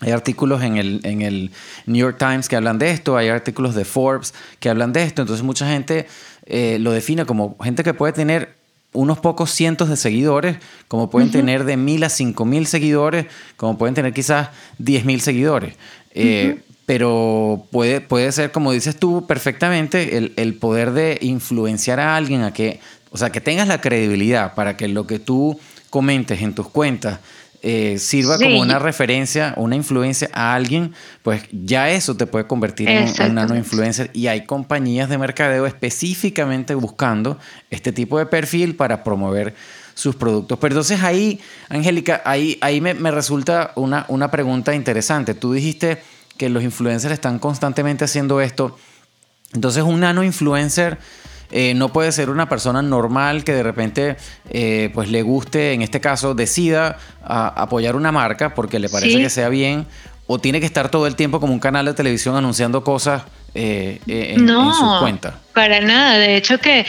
Hay 0.00 0.12
artículos 0.12 0.62
en 0.62 0.76
el, 0.76 1.00
en 1.02 1.22
el 1.22 1.50
New 1.86 1.96
York 1.96 2.18
Times 2.18 2.48
que 2.48 2.54
hablan 2.54 2.78
de 2.78 2.92
esto, 2.92 3.16
hay 3.16 3.28
artículos 3.30 3.74
de 3.74 3.84
Forbes 3.84 4.32
que 4.60 4.70
hablan 4.70 4.92
de 4.92 5.02
esto, 5.02 5.22
entonces 5.22 5.44
mucha 5.44 5.68
gente 5.68 6.06
eh, 6.46 6.78
lo 6.78 6.92
define 6.92 7.24
como 7.24 7.56
gente 7.58 7.82
que 7.82 7.94
puede 7.94 8.12
tener 8.12 8.57
unos 8.92 9.18
pocos 9.18 9.50
cientos 9.50 9.88
de 9.88 9.96
seguidores, 9.96 10.56
como 10.88 11.10
pueden 11.10 11.30
tener 11.30 11.64
de 11.64 11.76
mil 11.76 12.02
a 12.04 12.08
cinco 12.08 12.44
mil 12.44 12.66
seguidores, 12.66 13.26
como 13.56 13.76
pueden 13.76 13.94
tener 13.94 14.12
quizás 14.12 14.48
diez 14.78 15.04
mil 15.04 15.20
seguidores. 15.20 15.74
Eh, 16.12 16.62
pero 16.86 17.66
puede, 17.70 18.00
puede 18.00 18.32
ser, 18.32 18.50
como 18.50 18.72
dices 18.72 18.96
tú 18.96 19.26
perfectamente, 19.26 20.16
el, 20.16 20.32
el, 20.36 20.54
poder 20.54 20.92
de 20.92 21.18
influenciar 21.20 22.00
a 22.00 22.16
alguien 22.16 22.42
a 22.42 22.54
que, 22.54 22.80
o 23.10 23.18
sea, 23.18 23.30
que 23.30 23.42
tengas 23.42 23.68
la 23.68 23.82
credibilidad 23.82 24.54
para 24.54 24.76
que 24.76 24.88
lo 24.88 25.06
que 25.06 25.18
tú 25.18 25.60
comentes 25.90 26.40
en 26.40 26.54
tus 26.54 26.68
cuentas 26.68 27.20
eh, 27.62 27.98
sirva 27.98 28.38
como 28.38 28.60
una 28.60 28.78
referencia, 28.78 29.54
una 29.56 29.74
influencia 29.74 30.28
a 30.32 30.54
alguien, 30.54 30.94
pues 31.22 31.42
ya 31.50 31.90
eso 31.90 32.16
te 32.16 32.26
puede 32.26 32.46
convertir 32.46 32.88
en 32.88 33.08
un 33.20 33.34
nano 33.34 33.56
influencer. 33.56 34.10
Y 34.14 34.28
hay 34.28 34.44
compañías 34.46 35.08
de 35.08 35.18
mercadeo 35.18 35.66
específicamente 35.66 36.74
buscando 36.74 37.38
este 37.70 37.92
tipo 37.92 38.18
de 38.18 38.26
perfil 38.26 38.76
para 38.76 39.02
promover 39.02 39.54
sus 39.94 40.14
productos. 40.14 40.58
Pero 40.60 40.74
entonces 40.74 41.02
ahí, 41.02 41.40
Angélica, 41.68 42.22
ahí, 42.24 42.56
ahí 42.60 42.80
me, 42.80 42.94
me 42.94 43.10
resulta 43.10 43.72
una, 43.74 44.04
una 44.08 44.30
pregunta 44.30 44.74
interesante. 44.74 45.34
Tú 45.34 45.52
dijiste 45.52 45.98
que 46.36 46.48
los 46.48 46.62
influencers 46.62 47.12
están 47.12 47.40
constantemente 47.40 48.04
haciendo 48.04 48.40
esto. 48.40 48.78
Entonces 49.52 49.82
un 49.82 50.00
nano 50.00 50.22
influencer 50.22 50.98
eh, 51.50 51.74
no 51.74 51.90
puede 51.90 52.12
ser 52.12 52.30
una 52.30 52.48
persona 52.48 52.82
normal 52.82 53.44
que 53.44 53.52
de 53.52 53.62
repente 53.62 54.16
eh, 54.50 54.90
pues 54.92 55.08
le 55.08 55.22
guste, 55.22 55.72
en 55.72 55.82
este 55.82 56.00
caso, 56.00 56.34
decida 56.34 56.98
apoyar 57.22 57.96
una 57.96 58.12
marca 58.12 58.54
porque 58.54 58.78
le 58.78 58.88
parece 58.88 59.18
que 59.18 59.30
sea 59.30 59.48
bien 59.48 59.86
o 60.26 60.38
tiene 60.38 60.60
que 60.60 60.66
estar 60.66 60.90
todo 60.90 61.06
el 61.06 61.16
tiempo 61.16 61.40
como 61.40 61.52
un 61.52 61.58
canal 61.58 61.86
de 61.86 61.94
televisión 61.94 62.36
anunciando 62.36 62.84
cosas 62.84 63.22
eh, 63.54 63.98
en, 64.06 64.44
no, 64.44 64.74
su 64.74 65.00
cuenta. 65.00 65.38
Para 65.54 65.80
nada, 65.80 66.18
de 66.18 66.36
hecho 66.36 66.58
que 66.58 66.86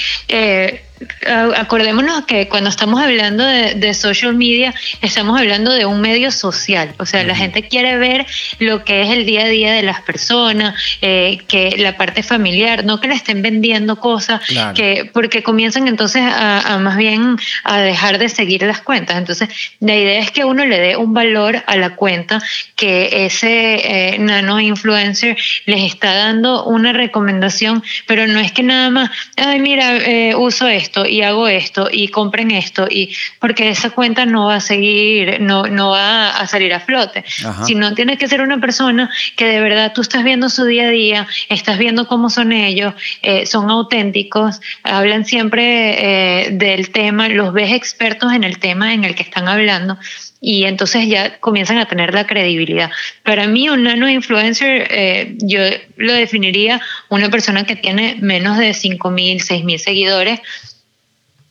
acordémonos 1.58 2.26
que 2.26 2.48
cuando 2.48 2.70
estamos 2.70 3.02
hablando 3.02 3.46
de, 3.46 3.94
social 3.94 4.36
media, 4.36 4.74
estamos 5.02 5.40
hablando 5.40 5.72
de 5.72 5.86
un 5.86 6.02
medio 6.02 6.32
social. 6.32 6.94
O 6.98 7.06
sea, 7.06 7.24
la 7.24 7.36
gente 7.36 7.68
quiere 7.68 7.98
ver 7.98 8.26
lo 8.60 8.84
que 8.84 9.02
es 9.02 9.10
el 9.10 9.26
día 9.26 9.46
a 9.46 9.48
día 9.48 9.74
de 9.74 9.84
las 9.84 10.02
personas, 10.02 10.76
eh, 11.02 11.40
que 11.48 11.76
la 11.78 11.98
parte 11.98 12.24
familiar, 12.24 12.86
no 12.86 13.00
que 13.00 13.08
le 13.08 13.16
estén 13.16 13.42
vendiendo 13.42 13.98
cosas, 13.98 14.42
que 14.76 15.10
porque 15.14 15.44
comienzan 15.44 15.88
entonces 15.88 16.24
a, 16.26 16.78
más 16.82 16.98
bien 16.98 17.38
a 17.64 17.80
dejar 17.80 18.18
de 18.18 18.30
seguir 18.30 18.64
las 18.64 18.82
cuentas. 18.82 19.18
Entonces, 19.18 19.50
la 19.80 19.96
idea 19.96 20.20
es 20.20 20.32
que 20.32 20.46
uno 20.46 20.66
le 20.66 20.80
dé 20.80 20.98
un 20.98 21.14
valor 21.14 21.64
a 21.66 21.76
la 21.78 21.96
cuenta, 21.96 22.42
que 22.76 23.26
ese 23.26 24.14
eh, 24.14 24.20
nano 24.20 24.60
influencer 24.60 25.38
les 25.66 25.94
está 25.94 26.14
dando 26.14 26.66
una 26.66 26.94
recomendación, 26.94 27.84
pero 28.08 28.28
no 28.28 28.40
es 28.40 28.52
que 28.52 28.64
nada 28.64 28.90
más, 28.90 29.12
ay, 29.38 29.60
mira, 29.60 29.98
eh, 29.98 30.36
uso 30.36 30.68
esto 30.68 30.89
y 31.06 31.22
hago 31.22 31.48
esto 31.48 31.90
y 31.92 32.08
compren 32.10 32.52
esto 32.52 32.88
y 32.90 33.16
porque 33.40 33.70
esa 33.70 33.92
cuenta 33.92 34.26
no 34.26 34.46
va 34.46 34.56
a 34.56 34.60
seguir, 34.60 35.40
no, 35.42 35.64
no 35.64 35.92
va 35.92 36.30
a 36.32 36.48
salir 36.48 36.74
a 36.74 36.80
flote, 36.80 37.24
sino 37.66 37.94
tiene 37.94 38.18
que 38.18 38.28
ser 38.28 38.42
una 38.42 38.60
persona 38.60 39.10
que 39.36 39.46
de 39.46 39.62
verdad 39.62 39.94
tú 39.94 40.02
estás 40.02 40.24
viendo 40.24 40.50
su 40.50 40.66
día 40.66 40.88
a 40.88 40.90
día, 40.90 41.28
estás 41.50 41.78
viendo 41.78 42.08
cómo 42.08 42.30
son 42.30 42.52
ellos, 42.52 42.94
eh, 43.22 43.46
son 43.46 43.70
auténticos, 43.70 44.62
hablan 44.84 45.26
siempre 45.26 46.46
eh, 46.46 46.50
del 46.52 46.90
tema, 46.92 47.30
los 47.30 47.54
ves 47.54 47.74
expertos 47.74 48.34
en 48.34 48.44
el 48.44 48.60
tema 48.60 48.94
en 48.94 49.04
el 49.04 49.16
que 49.16 49.24
están 49.24 49.48
hablando 49.48 49.98
y 50.42 50.64
entonces 50.64 51.08
ya 51.08 51.40
comienzan 51.40 51.78
a 51.78 51.88
tener 51.88 52.14
la 52.14 52.26
credibilidad. 52.26 52.92
Para 53.24 53.48
mí 53.48 53.70
un 53.70 53.84
nano 53.84 54.10
influencer, 54.10 54.88
eh, 54.90 55.36
yo 55.40 55.60
lo 55.98 56.14
definiría 56.14 56.82
una 57.10 57.30
persona 57.30 57.66
que 57.66 57.76
tiene 57.76 58.18
menos 58.22 58.58
de 58.58 58.72
5.000, 58.72 59.38
6.000 59.38 59.78
seguidores, 59.78 60.40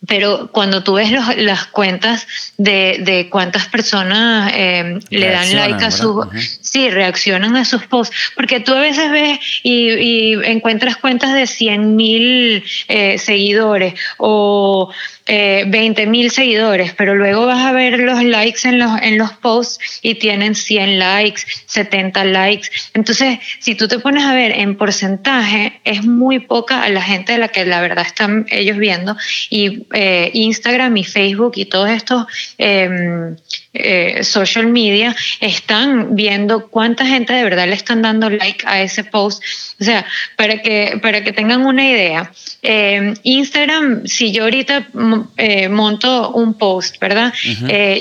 pero 0.07 0.51
cuando 0.53 0.85
tú 0.85 0.95
ves 0.95 1.11
las 1.37 1.67
cuentas 1.67 2.27
de, 2.57 2.99
de 3.01 3.29
cuántas 3.29 3.67
personas 3.67 4.53
eh, 4.55 4.99
le 5.11 5.31
dan 5.31 5.55
like 5.55 5.85
a 5.85 5.91
sus, 5.91 6.27
sí, 6.61 6.89
reaccionan 6.91 7.57
a 7.57 7.65
sus 7.65 7.85
posts, 7.87 8.17
porque 8.37 8.61
tú 8.61 8.75
a 8.75 8.81
veces 8.81 9.11
ves 9.11 9.39
y, 9.63 9.91
y 9.91 10.35
encuentras 10.45 10.97
cuentas 10.97 11.35
de 11.35 11.47
100 11.47 11.97
mil 11.97 12.65
eh, 12.87 13.19
seguidores 13.19 13.95
o 14.19 14.91
eh, 15.29 15.65
20 15.69 16.07
mil 16.07 16.31
seguidores, 16.31 16.95
pero 16.95 17.15
luego 17.15 17.47
vas 17.47 17.65
a 17.65 17.73
ver 17.73 18.01
los 18.01 18.23
likes 18.25 18.67
en 18.67 18.79
los, 18.79 18.91
en 19.03 19.19
los 19.19 19.33
posts 19.33 20.01
y 20.03 20.15
tienen 20.15 20.55
100 20.55 20.99
likes, 20.99 21.43
70 21.67 22.25
likes. 22.25 22.69
Entonces, 22.95 23.39
si 23.61 23.75
tú 23.75 23.89
te 23.89 23.99
pones 23.99 24.25
a 24.25 24.35
ver 24.35 24.53
en 24.53 24.77
porcentaje, 24.77 25.81
es 25.85 26.05
muy 26.05 26.41
poca 26.41 26.83
a 26.83 26.89
la 26.89 27.03
gente 27.03 27.33
de 27.33 27.39
la 27.39 27.49
que 27.49 27.65
la 27.67 27.81
verdad 27.81 28.07
están 28.07 28.47
ellos 28.51 28.79
viendo. 28.79 29.17
Y 29.51 29.87
eh, 29.93 30.31
Instagram 30.33 30.97
y 30.97 31.05
Facebook 31.05 31.53
y 31.57 31.67
todos 31.67 31.91
estos 31.91 32.27
em, 32.57 33.37
eh, 33.79 34.25
social 34.25 34.67
media 34.67 35.15
están 35.41 36.15
viendo 36.15 36.69
cuánta 36.69 37.07
gente 37.07 37.33
de 37.33 37.45
verdad 37.45 37.67
le 37.67 37.75
están 37.75 38.03
dando 38.03 38.31
like 38.31 38.65
a 38.67 38.83
ese 38.83 39.05
post. 39.05 39.43
O 39.81 39.85
sea, 39.85 40.05
para 40.37 40.61
que, 40.63 40.99
para 41.03 41.23
que 41.23 41.33
tengan 41.33 41.65
una 41.65 41.89
idea, 41.89 42.33
em, 42.63 43.15
Instagram, 43.23 44.07
si 44.07 44.33
yo 44.33 44.45
ahorita 44.45 44.89
eh, 45.37 45.69
monto 45.69 46.31
un 46.31 46.55
post, 46.55 46.99
¿verdad? 47.01 47.33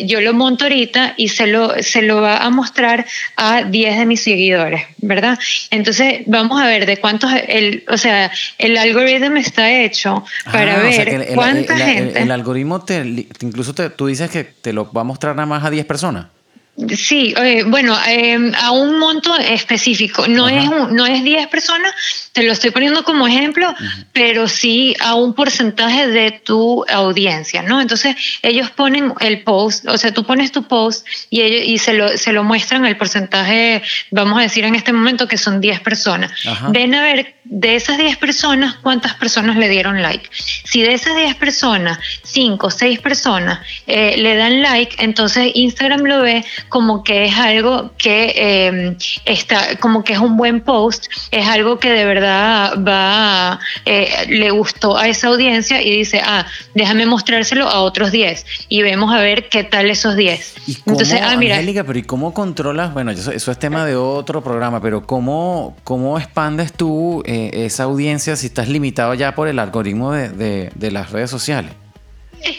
yo 0.06 0.22
lo 0.22 0.34
monto 0.34 0.66
ahorita 0.66 1.14
y 1.18 1.30
se 1.30 1.48
lo, 1.48 1.82
se 1.82 2.02
lo 2.02 2.22
va 2.22 2.38
a 2.38 2.50
mostrar 2.50 3.06
a 3.36 3.64
10 3.64 4.00
de 4.00 4.06
mis 4.06 4.22
seguidores, 4.22 4.84
¿verdad? 4.98 5.38
Entonces, 5.72 6.22
vamos 6.26 6.62
a 6.62 6.68
ver 6.68 6.86
de 6.86 6.98
cuántos, 6.98 7.32
el, 7.48 7.84
o 7.90 7.98
sea, 7.98 8.32
el 8.58 8.78
algoritmo 8.78 9.38
está 9.38 9.72
hecho 9.72 10.24
para 10.52 10.80
ver 10.80 11.34
cuánta 11.34 11.78
gente. 11.78 12.22
El, 12.22 12.32
algoritmo 12.32 12.84
te, 12.84 13.28
incluso 13.42 13.74
te, 13.74 13.90
tú 13.90 14.08
dices 14.08 14.30
que 14.30 14.44
te 14.44 14.74
lo 14.74 14.92
va 14.92 15.02
a 15.02 15.04
mostrar 15.04 15.36
nada 15.36 15.46
más 15.46 15.64
a 15.68 15.72
10 15.72 15.86
personas. 15.86 16.37
Sí, 16.96 17.34
eh, 17.36 17.64
bueno, 17.66 17.98
em, 18.06 18.54
a 18.54 18.70
un 18.70 19.00
monto 19.00 19.36
específico. 19.36 20.28
No 20.28 20.48
es, 20.48 20.70
no 20.70 21.08
es 21.08 21.24
10 21.24 21.48
personas, 21.48 21.92
te 22.34 22.44
lo 22.44 22.52
estoy 22.52 22.70
poniendo 22.70 23.04
como 23.04 23.28
ejemplo, 23.28 23.74
pero 24.14 24.48
sí 24.48 24.96
a 25.00 25.16
un 25.16 25.34
porcentaje 25.34 26.08
de 26.08 26.30
tu 26.30 26.86
audiencia, 26.88 27.64
¿no? 27.64 27.82
Entonces, 27.82 28.16
ellos 28.44 28.70
ponen 28.70 29.12
el 29.22 29.42
post, 29.42 29.88
o 29.88 29.98
sea, 29.98 30.14
tú 30.14 30.24
pones 30.24 30.52
tu 30.52 30.68
post 30.68 31.08
y, 31.32 31.42
ellos, 31.42 31.64
y 31.66 31.80
se, 31.80 31.94
lo, 31.94 32.16
se 32.16 32.32
lo 32.32 32.44
muestran 32.44 32.86
el 32.86 32.96
porcentaje, 32.96 33.82
vamos 34.12 34.38
a 34.38 34.44
decir 34.44 34.64
en 34.64 34.76
este 34.76 34.94
momento 34.94 35.28
que 35.28 35.40
son 35.40 35.60
10 35.60 35.80
personas. 35.80 36.32
Ven 36.70 36.94
a 36.94 37.02
ver 37.02 37.38
de 37.44 37.76
esas 37.76 37.98
10 37.98 38.18
personas, 38.18 38.76
¿cuántas 38.76 39.16
personas 39.16 39.56
le 39.56 39.70
dieron 39.70 40.02
like? 40.02 40.30
Si 40.32 40.82
de 40.82 40.94
esas 40.94 41.16
10 41.16 41.36
personas, 41.36 41.98
5 42.24 42.68
o 42.68 42.70
6 42.70 43.00
personas 43.00 43.60
eh, 43.88 44.16
le 44.18 44.36
dan 44.36 44.62
like, 44.62 44.98
entonces 45.00 45.52
Instagram 45.56 46.02
lo 46.02 46.22
ve 46.22 46.46
como 46.70 47.04
que 47.04 47.26
es 47.26 47.36
algo 47.38 47.92
que 47.98 48.34
eh, 48.36 48.98
está, 49.26 49.78
como 49.80 50.04
que 50.04 50.14
es 50.14 50.20
un 50.20 50.38
buen 50.38 50.62
post, 50.62 51.08
es 51.32 51.48
algo 51.48 51.80
que 51.80 51.90
de 51.90 52.06
verdad 52.06 52.76
va, 52.84 53.60
eh, 53.86 54.10
le 54.30 54.52
gustó 54.52 54.98
a 54.98 55.08
esa 55.08 55.28
audiencia 55.28 55.82
y 55.82 55.92
dice, 55.92 56.22
ah, 56.24 56.46
déjame 56.74 57.06
mostrárselo 57.06 57.68
a 57.68 57.82
otros 57.82 58.12
10 58.12 58.46
y 58.70 58.82
vemos 58.82 59.14
a 59.14 59.20
ver 59.20 59.50
qué 59.50 59.64
tal 59.64 59.90
esos 59.90 60.16
10. 60.16 60.56
Entonces, 60.86 61.20
ah, 61.22 61.36
mira. 61.38 61.58
pero 61.86 62.00
¿y 62.00 62.04
cómo 62.04 62.34
controlas? 62.34 62.94
Bueno, 62.94 63.12
eso, 63.12 63.32
eso, 63.32 63.52
es 63.52 63.60
tema 63.60 63.86
de 63.86 63.96
otro 63.96 64.44
programa, 64.44 64.82
pero 64.82 65.06
¿cómo, 65.06 65.76
cómo 65.84 66.18
expandes 66.18 66.74
tú 66.74 67.24
eh, 67.26 67.52
esa 67.54 67.84
audiencia 67.84 68.36
si 68.36 68.48
estás 68.48 68.68
limitado 68.68 69.14
ya 69.14 69.36
por 69.36 69.48
el 69.48 69.60
algoritmo 69.60 70.12
de, 70.12 70.72
de 70.74 70.92
las 70.92 71.12
redes 71.12 71.30
sociales? 71.30 71.72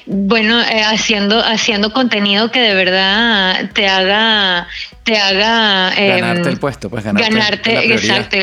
Bueno, 0.06 0.60
eh, 0.60 0.82
haciendo, 0.84 1.42
haciendo 1.42 1.92
contenido 1.92 2.50
que 2.50 2.60
de 2.60 2.74
verdad 2.74 3.70
te 3.72 3.86
haga, 3.86 4.66
te 5.04 5.16
haga 5.16 5.92
em, 5.96 6.20
ganarte 6.20 6.48
el 6.48 6.58
puesto, 6.58 6.90
pues 6.90 7.04
ganarte, 7.04 7.92
exacto, 7.92 8.36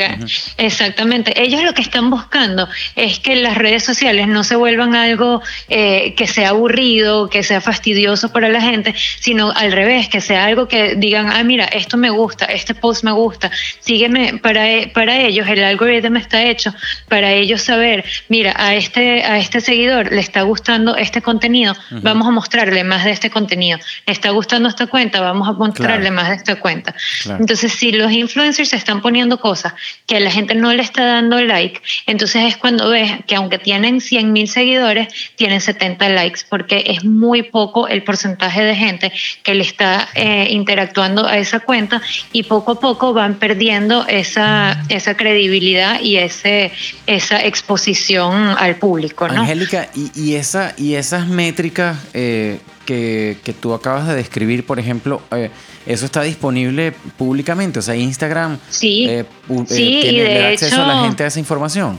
exactamente. 0.58 1.40
Ellos 1.40 1.62
lo 1.62 1.74
que 1.74 1.82
están 1.82 2.10
buscando 2.10 2.68
es 2.94 3.18
que 3.18 3.36
las 3.36 3.56
redes 3.56 3.84
sociales 3.84 4.28
no 4.28 4.44
se 4.44 4.56
vuelvan 4.56 4.94
algo 4.94 5.42
eh, 5.68 6.14
que 6.16 6.26
sea 6.26 6.50
aburrido, 6.50 7.28
que 7.28 7.42
sea 7.42 7.60
fastidioso 7.60 8.32
para 8.32 8.48
la 8.48 8.60
gente, 8.60 8.94
sino 9.20 9.50
al 9.50 9.72
revés, 9.72 10.08
que 10.08 10.20
sea 10.20 10.46
algo 10.46 10.68
que 10.68 10.94
digan, 10.96 11.30
ah, 11.30 11.42
mira, 11.44 11.66
esto 11.66 11.96
me 11.96 12.10
gusta, 12.10 12.46
este 12.46 12.74
post 12.74 13.04
me 13.04 13.12
gusta, 13.12 13.50
sígueme. 13.80 14.38
Para, 14.38 14.64
para 14.92 15.20
ellos 15.20 15.46
el 15.48 15.62
algoritmo 15.62 16.18
está 16.18 16.42
hecho 16.42 16.74
para 17.08 17.32
ellos 17.32 17.62
saber, 17.62 18.04
mira, 18.28 18.54
a 18.56 18.74
este, 18.74 19.22
a 19.24 19.38
este 19.38 19.60
seguidor 19.60 20.12
le 20.12 20.20
está 20.20 20.42
gustando 20.42 20.96
este 20.96 21.22
contenido, 21.26 21.74
vamos 21.90 22.26
a 22.28 22.30
mostrarle 22.30 22.84
más 22.84 23.04
de 23.04 23.10
este 23.10 23.30
contenido. 23.30 23.78
¿Le 24.06 24.12
está 24.12 24.30
gustando 24.30 24.68
esta 24.68 24.86
cuenta? 24.86 25.20
Vamos 25.20 25.48
a 25.48 25.52
mostrarle 25.52 26.12
más 26.12 26.28
de 26.28 26.36
esta 26.36 26.54
cuenta. 26.56 26.94
Entonces, 27.28 27.72
si 27.72 27.90
los 27.90 28.12
influencers 28.12 28.72
están 28.72 29.02
poniendo 29.02 29.40
cosas 29.40 29.74
que 30.06 30.16
a 30.16 30.20
la 30.20 30.30
gente 30.30 30.54
no 30.54 30.72
le 30.72 30.82
está 30.82 31.04
dando 31.04 31.40
like, 31.40 31.82
entonces 32.06 32.44
es 32.44 32.56
cuando 32.56 32.88
ves 32.88 33.10
que 33.26 33.34
aunque 33.34 33.58
tienen 33.58 34.00
100 34.00 34.32
mil 34.32 34.46
seguidores, 34.48 35.08
tienen 35.34 35.60
70 35.60 36.08
likes, 36.10 36.42
porque 36.48 36.84
es 36.86 37.04
muy 37.04 37.42
poco 37.42 37.88
el 37.88 38.04
porcentaje 38.04 38.62
de 38.62 38.76
gente 38.76 39.12
que 39.42 39.54
le 39.54 39.62
está 39.62 40.08
eh, 40.14 40.46
interactuando 40.50 41.26
a 41.26 41.38
esa 41.38 41.58
cuenta 41.58 42.00
y 42.32 42.44
poco 42.44 42.72
a 42.72 42.80
poco 42.80 43.12
van 43.12 43.34
perdiendo 43.34 44.06
esa, 44.06 44.80
esa 44.88 45.16
credibilidad 45.16 46.00
y 46.00 46.18
ese, 46.18 46.70
esa 47.08 47.44
exposición 47.44 48.54
al 48.58 48.76
público. 48.76 49.26
¿no? 49.26 49.40
Angélica, 49.40 49.88
y, 49.94 50.12
y, 50.14 50.34
esa, 50.36 50.72
y 50.76 50.94
esa 50.94 51.15
métricas 51.24 51.96
eh, 52.12 52.60
que, 52.84 53.54
tú 53.60 53.72
acabas 53.72 54.06
de 54.06 54.14
describir, 54.14 54.66
por 54.66 54.78
ejemplo, 54.78 55.22
eh, 55.30 55.50
eso 55.86 56.04
está 56.04 56.22
disponible 56.22 56.92
públicamente, 57.16 57.78
o 57.78 57.82
sea, 57.82 57.96
Instagram 57.96 58.58
sí, 58.68 59.06
eh, 59.08 59.24
tiene 59.66 60.46
acceso 60.46 60.82
a 60.82 60.86
la 60.86 61.02
gente 61.04 61.24
a 61.24 61.28
esa 61.28 61.38
información. 61.38 61.98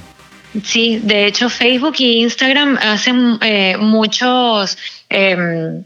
Sí, 0.63 0.99
de 1.03 1.25
hecho 1.25 1.49
Facebook 1.49 1.95
y 1.97 2.21
Instagram 2.21 2.77
hacen 2.77 3.39
muchos 3.79 4.77
em, 5.09 5.83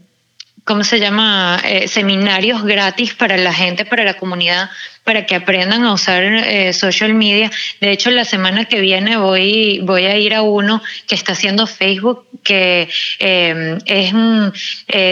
¿cómo 0.64 0.84
se 0.84 1.00
llama? 1.00 1.60
Eh, 1.64 1.88
seminarios 1.88 2.64
gratis 2.64 3.14
para 3.14 3.36
la 3.36 3.52
gente, 3.52 3.84
para 3.84 4.04
la 4.04 4.14
comunidad, 4.14 4.70
para 5.04 5.26
que 5.26 5.34
aprendan 5.34 5.84
a 5.84 5.92
usar 5.92 6.22
eh, 6.22 6.72
social 6.72 7.14
media. 7.14 7.50
De 7.80 7.90
hecho, 7.90 8.10
la 8.10 8.24
semana 8.24 8.66
que 8.66 8.80
viene 8.80 9.16
voy, 9.16 9.80
voy 9.82 10.04
a 10.04 10.16
ir 10.16 10.34
a 10.34 10.42
uno 10.42 10.82
que 11.08 11.14
está 11.14 11.32
haciendo 11.32 11.66
Facebook, 11.66 12.26
que 12.44 12.88
eh, 13.18 13.78
es 13.86 14.12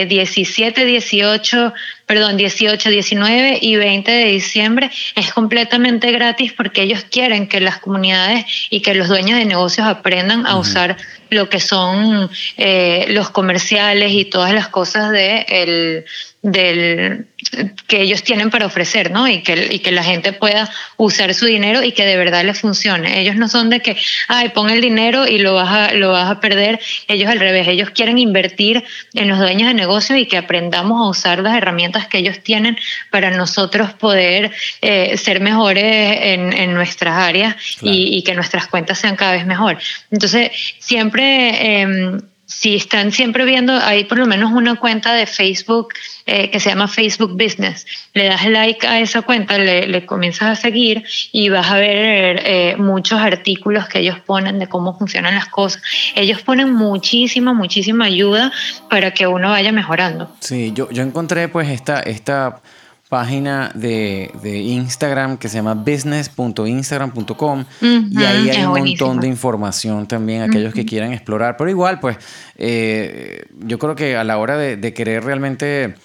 17, 0.07 0.85
18, 0.85 1.73
perdón, 2.11 2.35
18, 2.35 2.89
19 2.89 3.59
y 3.61 3.77
20 3.77 4.11
de 4.11 4.25
diciembre. 4.25 4.91
Es 5.15 5.31
completamente 5.31 6.11
gratis 6.11 6.51
porque 6.51 6.81
ellos 6.81 7.05
quieren 7.09 7.47
que 7.47 7.61
las 7.61 7.77
comunidades 7.77 8.43
y 8.69 8.81
que 8.81 8.93
los 8.95 9.07
dueños 9.07 9.39
de 9.39 9.45
negocios 9.45 9.87
aprendan 9.87 10.45
a 10.45 10.57
usar 10.57 10.97
lo 11.29 11.47
que 11.47 11.61
son 11.61 12.29
eh, 12.57 13.05
los 13.11 13.29
comerciales 13.29 14.11
y 14.11 14.25
todas 14.25 14.53
las 14.53 14.67
cosas 14.67 15.11
de 15.11 15.45
el, 15.47 16.05
del, 16.41 17.27
que 17.87 18.01
ellos 18.01 18.23
tienen 18.23 18.49
para 18.49 18.65
ofrecer, 18.65 19.11
¿no? 19.11 19.27
Y 19.27 19.41
que, 19.41 19.67
y 19.71 19.79
que 19.79 19.91
la 19.91 20.03
gente 20.03 20.33
pueda 20.33 20.69
usar 20.97 21.33
su 21.33 21.45
dinero 21.45 21.83
y 21.83 21.91
que 21.91 22.05
de 22.05 22.17
verdad 22.17 22.43
les 22.43 22.59
funcione. 22.59 23.19
Ellos 23.19 23.35
no 23.35 23.47
son 23.47 23.69
de 23.69 23.81
que, 23.81 23.97
ay, 24.27 24.49
pon 24.49 24.69
el 24.69 24.81
dinero 24.81 25.27
y 25.27 25.37
lo 25.39 25.53
vas 25.55 25.69
a, 25.69 25.93
lo 25.93 26.11
vas 26.11 26.29
a 26.29 26.39
perder. 26.39 26.79
Ellos 27.07 27.29
al 27.29 27.39
revés, 27.39 27.67
ellos 27.67 27.89
quieren 27.89 28.17
invertir 28.17 28.83
en 29.13 29.27
los 29.27 29.39
dueños 29.39 29.67
de 29.67 29.73
negocios 29.73 30.19
y 30.19 30.25
que 30.25 30.37
aprendamos 30.37 31.01
a 31.01 31.09
usar 31.09 31.39
las 31.39 31.57
herramientas 31.57 32.07
que 32.07 32.19
ellos 32.19 32.39
tienen 32.41 32.77
para 33.09 33.31
nosotros 33.31 33.93
poder 33.93 34.51
eh, 34.81 35.17
ser 35.17 35.41
mejores 35.41 36.17
en, 36.21 36.53
en 36.53 36.73
nuestras 36.73 37.15
áreas 37.15 37.55
y, 37.81 38.17
y, 38.17 38.23
que 38.23 38.33
nuestras 38.33 38.67
cuentas 38.67 38.99
sean 38.99 39.15
cada 39.15 39.33
vez 39.33 39.45
mejor. 39.45 39.77
Entonces, 40.09 40.51
siempre... 40.79 41.81
Eh, 41.81 42.21
si 42.51 42.75
están 42.75 43.11
siempre 43.11 43.45
viendo, 43.45 43.73
hay 43.73 44.03
por 44.03 44.17
lo 44.19 44.25
menos 44.25 44.51
una 44.51 44.75
cuenta 44.75 45.13
de 45.13 45.25
Facebook 45.25 45.93
eh, 46.25 46.51
que 46.51 46.59
se 46.59 46.69
llama 46.69 46.87
Facebook 46.87 47.31
Business. 47.31 47.85
Le 48.13 48.25
das 48.25 48.45
like 48.45 48.85
a 48.85 48.99
esa 48.99 49.21
cuenta, 49.21 49.57
le, 49.57 50.05
comienzas 50.05 50.49
a 50.49 50.61
seguir 50.61 51.03
y 51.31 51.49
vas 51.49 51.71
a 51.71 51.77
ver 51.77 52.41
eh, 52.45 52.75
muchos 52.77 53.19
artículos 53.19 53.87
que 53.87 53.99
ellos 53.99 54.19
ponen 54.19 54.59
de 54.59 54.67
cómo 54.67 54.97
funcionan 54.97 55.33
las 55.33 55.47
cosas. 55.47 55.81
Ellos 56.15 56.41
ponen 56.41 56.73
muchísima, 56.73 57.53
muchísima 57.53 58.05
ayuda 58.05 58.51
para 58.89 59.11
que 59.11 59.27
uno 59.27 59.49
vaya 59.49 59.71
mejorando. 59.71 60.29
Sí, 60.41 60.71
yo, 60.75 60.91
yo 60.91 61.03
encontré 61.03 61.47
pues 61.47 61.69
esta... 61.69 62.01
esta 62.01 62.61
página 63.11 63.73
de, 63.75 64.31
Instagram 64.41 65.35
que 65.35 65.49
se 65.49 65.57
llama 65.57 65.73
business.instagram.com 65.73 67.65
y 67.81 68.23
ahí 68.23 68.49
hay 68.49 68.63
un 68.63 68.69
montón 68.69 69.19
de 69.19 69.27
información 69.27 70.07
también, 70.07 70.43
aquellos 70.43 70.73
que 70.73 70.85
quieran 70.85 71.11
explorar. 71.11 71.57
Pero 71.57 71.69
igual, 71.69 71.99
pues 71.99 72.15
eh, 72.55 73.43
yo 73.65 73.77
creo 73.79 73.95
que 73.95 74.15
a 74.15 74.23
la 74.23 74.37
hora 74.37 74.55
de, 74.55 74.93
querer 74.93 75.25
realmente 75.25 75.95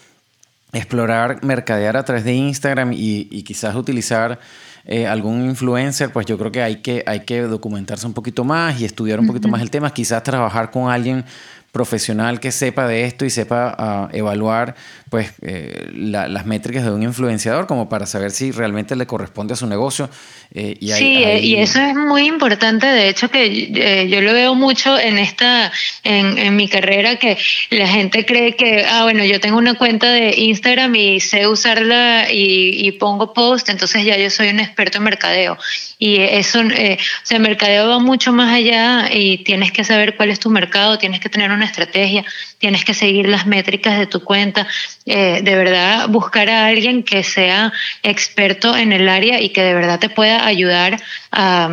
explorar, 0.72 1.44
mercadear 1.44 1.96
a 1.96 2.04
través 2.04 2.24
de 2.24 2.34
Instagram 2.34 2.92
y, 2.92 3.40
quizás 3.44 3.76
utilizar 3.76 4.40
eh, 4.84 5.06
algún 5.06 5.44
influencer, 5.44 6.10
pues 6.10 6.26
yo 6.26 6.36
creo 6.36 6.50
que 6.50 6.62
hay 6.62 6.82
que, 6.82 7.04
hay 7.06 7.20
que 7.20 7.42
documentarse 7.42 8.04
un 8.08 8.14
poquito 8.14 8.42
más 8.42 8.80
y 8.80 8.84
estudiar 8.84 9.20
un 9.20 9.28
poquito 9.28 9.46
más 9.46 9.62
el 9.62 9.70
tema, 9.70 9.94
quizás 9.94 10.24
trabajar 10.24 10.72
con 10.72 10.90
alguien 10.90 11.24
profesional 11.76 12.40
que 12.40 12.52
sepa 12.52 12.88
de 12.88 13.04
esto 13.04 13.26
y 13.26 13.30
sepa 13.30 13.74
ah, 13.76 14.08
evaluar 14.14 14.74
pues 15.10 15.32
eh, 15.42 15.90
las 15.92 16.46
métricas 16.46 16.84
de 16.84 16.90
un 16.90 17.02
influenciador 17.02 17.66
como 17.66 17.88
para 17.88 18.06
saber 18.06 18.32
si 18.32 18.50
realmente 18.50 18.96
le 18.96 19.06
corresponde 19.06 19.52
a 19.54 19.56
su 19.56 19.66
negocio. 19.66 20.10
Eh, 20.52 20.76
y 20.80 20.90
sí, 20.90 21.22
eh, 21.22 21.40
y 21.40 21.56
eso 21.56 21.80
es 21.80 21.94
muy 21.94 22.26
importante, 22.26 22.86
de 22.86 23.08
hecho 23.08 23.30
que 23.30 24.08
yo 24.08 24.20
lo 24.20 24.32
veo 24.32 24.54
mucho 24.54 24.98
en 24.98 25.18
esta, 25.18 25.70
en, 26.02 26.38
en, 26.38 26.56
mi 26.56 26.68
carrera, 26.68 27.16
que 27.16 27.36
la 27.70 27.86
gente 27.86 28.24
cree 28.24 28.56
que, 28.56 28.84
ah, 28.88 29.02
bueno, 29.04 29.24
yo 29.24 29.38
tengo 29.38 29.58
una 29.58 29.74
cuenta 29.74 30.10
de 30.10 30.34
Instagram 30.36 30.94
y 30.96 31.20
sé 31.20 31.46
usarla 31.46 32.32
y, 32.32 32.86
y 32.86 32.92
pongo 32.92 33.32
post, 33.32 33.68
entonces 33.68 34.04
ya 34.04 34.16
yo 34.16 34.30
soy 34.30 34.48
un 34.48 34.60
experto 34.60 34.98
en 34.98 35.04
mercadeo. 35.04 35.58
Y 35.98 36.16
eso, 36.16 36.60
o 36.60 36.68
sea, 37.22 37.36
el 37.36 37.42
mercadeo 37.42 37.88
va 37.88 37.98
mucho 37.98 38.32
más 38.32 38.52
allá 38.52 39.08
y 39.12 39.38
tienes 39.38 39.72
que 39.72 39.84
saber 39.84 40.16
cuál 40.16 40.30
es 40.30 40.40
tu 40.40 40.50
mercado, 40.50 40.98
tienes 40.98 41.20
que 41.20 41.28
tener 41.28 41.50
una 41.50 41.65
estrategia, 41.66 42.24
tienes 42.58 42.84
que 42.84 42.94
seguir 42.94 43.28
las 43.28 43.46
métricas 43.46 43.98
de 43.98 44.06
tu 44.06 44.24
cuenta, 44.24 44.66
eh, 45.04 45.40
de 45.42 45.56
verdad 45.56 46.08
buscar 46.08 46.48
a 46.48 46.66
alguien 46.66 47.02
que 47.02 47.22
sea 47.22 47.72
experto 48.02 48.76
en 48.76 48.92
el 48.92 49.08
área 49.08 49.40
y 49.40 49.50
que 49.50 49.62
de 49.62 49.74
verdad 49.74 50.00
te 50.00 50.08
pueda 50.08 50.46
ayudar 50.46 51.00
a, 51.30 51.68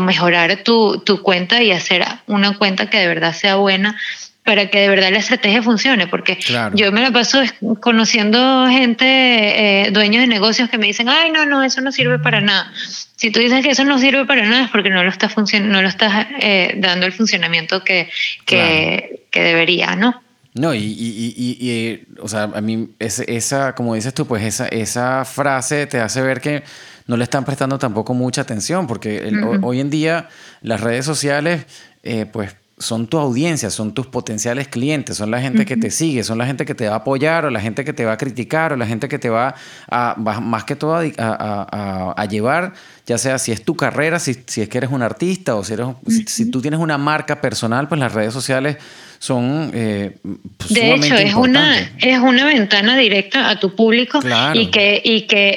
mejorar 0.00 0.62
tu, 0.62 1.02
tu 1.04 1.20
cuenta 1.22 1.62
y 1.62 1.70
hacer 1.70 2.04
una 2.26 2.56
cuenta 2.56 2.88
que 2.88 2.98
de 2.98 3.08
verdad 3.08 3.34
sea 3.34 3.56
buena 3.56 3.96
para 4.44 4.70
que 4.70 4.80
de 4.80 4.88
verdad 4.88 5.10
la 5.10 5.18
estrategia 5.18 5.62
funcione, 5.62 6.08
porque 6.08 6.38
yo 6.74 6.90
me 6.90 7.00
la 7.00 7.12
paso 7.12 7.40
conociendo 7.80 8.66
gente, 8.68 9.04
eh, 9.06 9.90
dueños 9.92 10.22
de 10.22 10.26
negocios 10.26 10.68
que 10.68 10.78
me 10.78 10.86
dicen, 10.86 11.08
ay, 11.08 11.30
no, 11.30 11.46
no, 11.46 11.62
eso 11.62 11.80
no 11.80 11.92
sirve 11.92 12.18
para 12.18 12.40
nada. 12.40 12.72
Si 13.16 13.30
tú 13.30 13.38
dices 13.38 13.62
que 13.62 13.70
eso 13.70 13.84
no 13.84 13.98
sirve 13.98 14.24
para 14.26 14.44
nada 14.44 14.64
es 14.64 14.70
porque 14.70 14.90
no 14.90 15.04
lo 15.04 15.10
estás, 15.10 15.36
no 15.36 15.82
lo 15.82 15.88
estás 15.88 16.26
eh, 16.40 16.74
dando 16.78 17.06
el 17.06 17.12
funcionamiento 17.12 17.84
que, 17.84 18.10
que, 18.44 19.26
que 19.30 19.42
debería, 19.42 19.94
¿no? 19.94 20.20
No, 20.54 20.74
y, 20.74 20.80
y, 20.80 21.34
y, 21.36 22.04
o 22.20 22.28
sea, 22.28 22.42
a 22.42 22.60
mí 22.60 22.90
esa, 22.98 23.74
como 23.74 23.94
dices 23.94 24.12
tú, 24.12 24.26
pues 24.26 24.42
esa, 24.42 24.66
esa 24.68 25.24
frase 25.24 25.86
te 25.86 25.98
hace 26.00 26.20
ver 26.20 26.40
que 26.40 26.62
no 27.06 27.16
le 27.16 27.24
están 27.24 27.44
prestando 27.44 27.78
tampoco 27.78 28.12
mucha 28.12 28.42
atención, 28.42 28.86
porque 28.86 29.32
hoy 29.62 29.80
en 29.80 29.88
día 29.88 30.28
las 30.60 30.80
redes 30.80 31.06
sociales, 31.06 31.64
eh, 32.02 32.26
pues 32.30 32.54
son 32.82 33.06
tu 33.06 33.18
audiencia, 33.18 33.70
son 33.70 33.94
tus 33.94 34.06
potenciales 34.06 34.68
clientes, 34.68 35.16
son 35.16 35.30
la 35.30 35.40
gente 35.40 35.64
que 35.64 35.76
te 35.76 35.90
sigue, 35.90 36.24
son 36.24 36.38
la 36.38 36.46
gente 36.46 36.64
que 36.64 36.74
te 36.74 36.86
va 36.88 36.94
a 36.94 36.96
apoyar 36.98 37.46
o 37.46 37.50
la 37.50 37.60
gente 37.60 37.84
que 37.84 37.92
te 37.92 38.04
va 38.04 38.12
a 38.12 38.16
criticar 38.18 38.72
o 38.72 38.76
la 38.76 38.86
gente 38.86 39.08
que 39.08 39.18
te 39.18 39.30
va 39.30 39.54
a, 39.90 40.16
más 40.16 40.64
que 40.64 40.76
todo, 40.76 41.00
a, 41.18 42.14
a 42.16 42.24
llevar 42.26 42.72
ya 43.06 43.18
sea 43.18 43.38
si 43.38 43.52
es 43.52 43.64
tu 43.64 43.76
carrera, 43.76 44.18
si, 44.18 44.36
si 44.46 44.62
es 44.62 44.68
que 44.68 44.78
eres 44.78 44.90
un 44.90 45.02
artista 45.02 45.56
o 45.56 45.64
si, 45.64 45.72
eres, 45.72 45.88
si, 46.26 46.50
tú 46.50 46.60
tienes 46.60 46.78
una 46.78 46.98
marca 46.98 47.40
personal, 47.40 47.88
pues 47.88 48.00
las 48.00 48.12
redes 48.12 48.32
sociales 48.32 48.76
son 49.22 49.70
eh, 49.72 50.16
pues, 50.56 50.70
de 50.70 50.94
hecho 50.94 51.14
es 51.14 51.34
una 51.34 51.78
es 52.00 52.18
una 52.18 52.44
ventana 52.44 52.96
directa 52.96 53.50
a 53.50 53.60
tu 53.60 53.76
público 53.76 54.18
y 54.52 54.66
que 54.66 55.00
y 55.04 55.28
que 55.28 55.50
es 55.50 55.56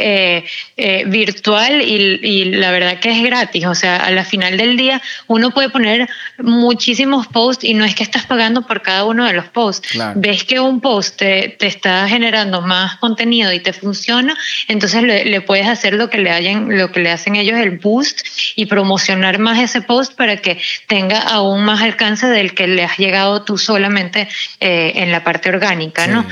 eh, 0.00 0.44
eh, 0.78 1.04
virtual 1.06 1.82
y, 1.82 2.20
y, 2.22 2.44
la 2.46 2.70
verdad 2.70 2.98
que 2.98 3.10
es 3.10 3.22
gratis. 3.22 3.66
O 3.66 3.74
sea 3.74 3.96
a 3.96 4.10
la 4.12 4.24
final 4.24 4.56
del 4.56 4.78
día 4.78 5.02
uno 5.26 5.50
puede 5.50 5.68
poner 5.68 6.08
muchísimos 6.38 7.26
posts 7.26 7.64
y 7.64 7.74
no 7.74 7.84
es 7.84 7.94
que 7.94 8.02
estás 8.02 8.24
pagando 8.24 8.62
por 8.62 8.80
cada 8.80 9.04
uno 9.04 9.26
de 9.26 9.34
los 9.34 9.44
posts. 9.48 9.90
Ves 10.14 10.44
que 10.44 10.58
un 10.58 10.80
post 10.80 11.18
te, 11.18 11.54
te, 11.58 11.66
está 11.66 12.08
generando 12.08 12.62
más 12.62 12.96
contenido 12.96 13.52
y 13.52 13.60
te 13.60 13.74
funciona 13.74 14.34
entonces 14.68 15.02
le, 15.02 15.26
le 15.26 15.42
puedes 15.42 15.66
hacer 15.66 15.92
lo 15.92 16.08
que 16.08 16.16
le 16.16 16.30
hayan 16.30 16.74
lo 16.78 16.90
que 16.92 17.00
le 17.00 17.10
hacen 17.10 17.36
ellos 17.36 17.58
el 17.58 17.72
boost 17.72 18.26
y 18.54 18.64
promocionar 18.64 19.38
más 19.38 19.60
ese 19.60 19.82
post 19.82 20.14
para 20.14 20.38
que 20.38 20.58
tenga 20.86 21.18
aún 21.20 21.62
más 21.62 21.82
alcance 21.82 22.26
del 22.28 22.54
que 22.54 22.66
le 22.66 22.85
has 22.86 22.98
llegado 22.98 23.42
tú 23.42 23.58
solamente 23.58 24.28
eh, 24.60 24.92
en 24.96 25.12
la 25.12 25.22
parte 25.22 25.48
orgánica, 25.48 26.06
¿no? 26.06 26.26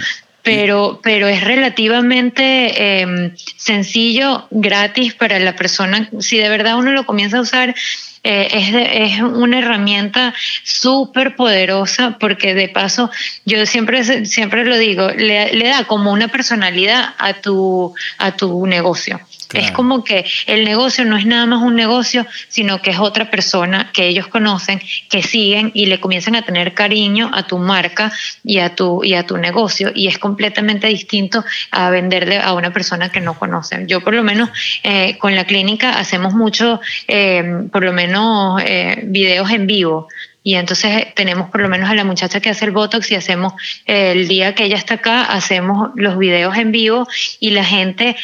pero, 0.45 1.01
pero 1.03 1.27
es 1.27 1.43
relativamente 1.43 3.01
em, 3.01 3.35
sencillo, 3.57 4.47
gratis 4.51 5.15
para 5.15 5.39
la 5.39 5.57
persona. 5.57 6.11
Si 6.21 6.37
de 6.37 6.51
verdad 6.51 6.77
uno 6.77 6.93
lo 6.93 7.07
comienza 7.07 7.39
a 7.39 7.41
usar, 7.41 7.75
eh, 8.23 8.49
es, 8.53 9.15
es, 9.15 9.23
una 9.23 9.59
herramienta 9.59 10.35
súper 10.63 11.35
poderosa 11.35 12.19
porque 12.21 12.55
de 12.55 12.69
paso, 12.69 13.11
yo 13.47 13.65
siempre, 13.65 14.27
siempre 14.27 14.67
lo 14.67 14.77
digo, 14.77 15.09
le, 15.11 15.55
le, 15.55 15.69
da 15.69 15.85
como 15.85 16.13
una 16.13 16.29
personalidad 16.29 17.15
a 17.17 17.33
tu, 17.35 17.95
a 18.19 18.33
tu 18.33 18.67
negocio. 18.67 19.21
Es 19.55 19.71
como 19.71 20.05
que 20.05 20.25
el 20.47 20.65
negocio 20.65 21.05
no 21.05 21.17
es 21.17 21.27
nada 21.27 21.47
más 21.47 21.63
un 21.63 21.75
negocio, 21.75 22.27
sino 22.49 22.83
que 22.83 22.91
es 22.91 22.99
otra 22.99 23.31
persona 23.31 23.91
que 23.93 24.07
ellos 24.09 24.27
conocen, 24.29 24.81
que 25.09 25.23
siguen 25.23 25.71
y 25.75 25.87
le 25.87 26.01
comienzan 26.01 26.35
a 26.37 26.43
tener 26.43 26.75
cariño 26.75 27.31
a 27.33 27.47
tu 27.47 27.59
marca 27.59 28.13
y 28.45 28.59
a 28.59 28.75
tu, 28.75 29.05
y 29.05 29.15
a 29.15 29.27
tu 29.27 29.37
negocio. 29.37 29.91
Y 29.95 30.09
es 30.09 30.19
completamente 30.19 30.87
distinto 30.89 31.45
a 31.71 31.91
venderle 31.91 32.39
a 32.39 32.53
una 32.55 32.73
persona 32.73 33.11
que 33.11 33.21
no 33.21 33.39
conocen. 33.39 33.87
Yo 33.87 34.01
por 34.01 34.15
lo 34.15 34.23
menos 34.23 34.51
eh, 34.83 35.17
con 35.19 35.35
la 35.35 35.45
clínica 35.45 35.99
hacemos 35.99 36.35
mucho, 36.35 36.81
eh, 37.09 37.67
por 37.73 37.85
lo 37.85 37.93
menos, 37.93 38.63
eh, 38.65 39.03
videos 39.05 39.51
en 39.51 39.67
vivo. 39.67 40.09
Y 40.47 40.57
entonces 40.57 41.15
tenemos 41.15 41.49
por 41.49 41.63
lo 41.63 41.71
menos 41.71 41.89
a 41.89 41.95
la 41.95 42.05
muchacha 42.05 42.41
que 42.41 42.51
hace 42.51 42.67
el 42.67 42.71
Botox 42.71 43.11
y 43.11 43.15
hacemos 43.15 43.55
el 43.87 44.29
día 44.29 44.55
que 44.55 44.65
ella 44.65 44.77
está 44.77 44.95
acá, 44.95 45.23
hacemos 45.23 45.93
los 45.95 46.19
videos 46.19 46.55
en 46.59 46.71
vivo 46.71 47.09
y 47.41 47.51
la 47.51 47.65
gente 47.65 48.15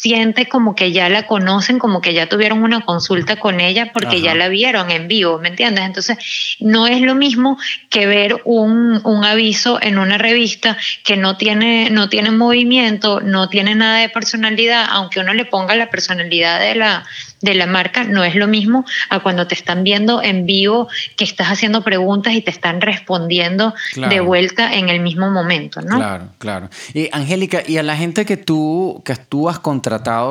siente 0.00 0.46
como 0.46 0.76
que 0.76 0.92
ya 0.92 1.08
la 1.08 1.26
conocen, 1.26 1.80
como 1.80 2.00
que 2.00 2.14
ya 2.14 2.28
tuvieron 2.28 2.62
una 2.62 2.82
consulta 2.82 3.34
con 3.34 3.58
ella 3.58 3.90
porque 3.92 4.20
ya 4.20 4.36
la 4.36 4.48
vieron 4.48 4.92
en 4.92 5.08
vivo, 5.08 5.40
¿me 5.40 5.48
entiendes? 5.48 5.84
Entonces, 5.84 6.18
no 6.60 6.86
es 6.86 7.00
lo 7.00 7.16
mismo 7.16 7.58
que 7.90 8.06
ver 8.06 8.40
un, 8.44 9.00
un, 9.04 9.24
aviso 9.24 9.82
en 9.82 9.98
una 9.98 10.16
revista 10.16 10.76
que 11.04 11.16
no 11.16 11.36
tiene, 11.36 11.90
no 11.90 12.08
tiene 12.08 12.30
movimiento, 12.30 13.20
no 13.20 13.48
tiene 13.48 13.74
nada 13.74 13.98
de 13.98 14.08
personalidad, 14.08 14.86
aunque 14.88 15.18
uno 15.18 15.34
le 15.34 15.44
ponga 15.44 15.74
la 15.74 15.90
personalidad 15.90 16.60
de 16.60 16.76
la, 16.76 17.04
de 17.40 17.54
la 17.54 17.66
marca 17.66 18.04
no 18.04 18.22
es 18.22 18.36
lo 18.36 18.46
mismo 18.46 18.84
a 19.10 19.18
cuando 19.18 19.48
te 19.48 19.54
están 19.54 19.82
viendo 19.82 20.22
en 20.22 20.46
vivo, 20.46 20.88
que 21.16 21.24
estás 21.24 21.48
haciendo 21.48 21.82
preguntas 21.82 22.34
y 22.34 22.42
te 22.42 22.52
están 22.52 22.80
respondiendo 22.80 23.74
de 23.96 24.20
vuelta 24.20 24.74
en 24.74 24.88
el 24.88 25.00
mismo 25.00 25.28
momento, 25.30 25.80
¿no? 25.82 25.96
Claro, 25.96 26.28
claro. 26.38 26.70
Y 26.94 27.08
Angélica, 27.12 27.62
y 27.66 27.78
a 27.78 27.82
la 27.82 27.96
gente 27.96 28.24
que 28.24 28.36
tú, 28.36 29.02
que 29.04 29.16
tú 29.16 29.48
has 29.48 29.58
contratado 29.58 29.87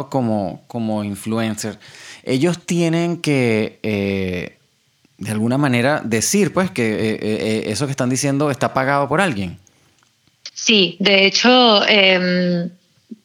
como, 0.10 0.64
como 0.68 1.04
influencer, 1.04 1.80
ellos 2.24 2.66
tienen 2.66 3.18
que... 3.18 3.80
Eh, 3.84 4.54
de 5.18 5.32
alguna 5.32 5.58
manera 5.58 6.02
decir 6.04 6.54
pues 6.54 6.70
que 6.70 6.84
eh, 6.84 7.20
eh, 7.22 7.64
eso 7.68 7.86
que 7.86 7.92
están 7.92 8.10
diciendo 8.10 8.52
está 8.52 8.74
pagado 8.74 9.08
por 9.08 9.20
alguien. 9.20 9.58
Sí, 10.54 10.96
de 11.00 11.26
hecho, 11.26 11.88
em, 11.88 12.70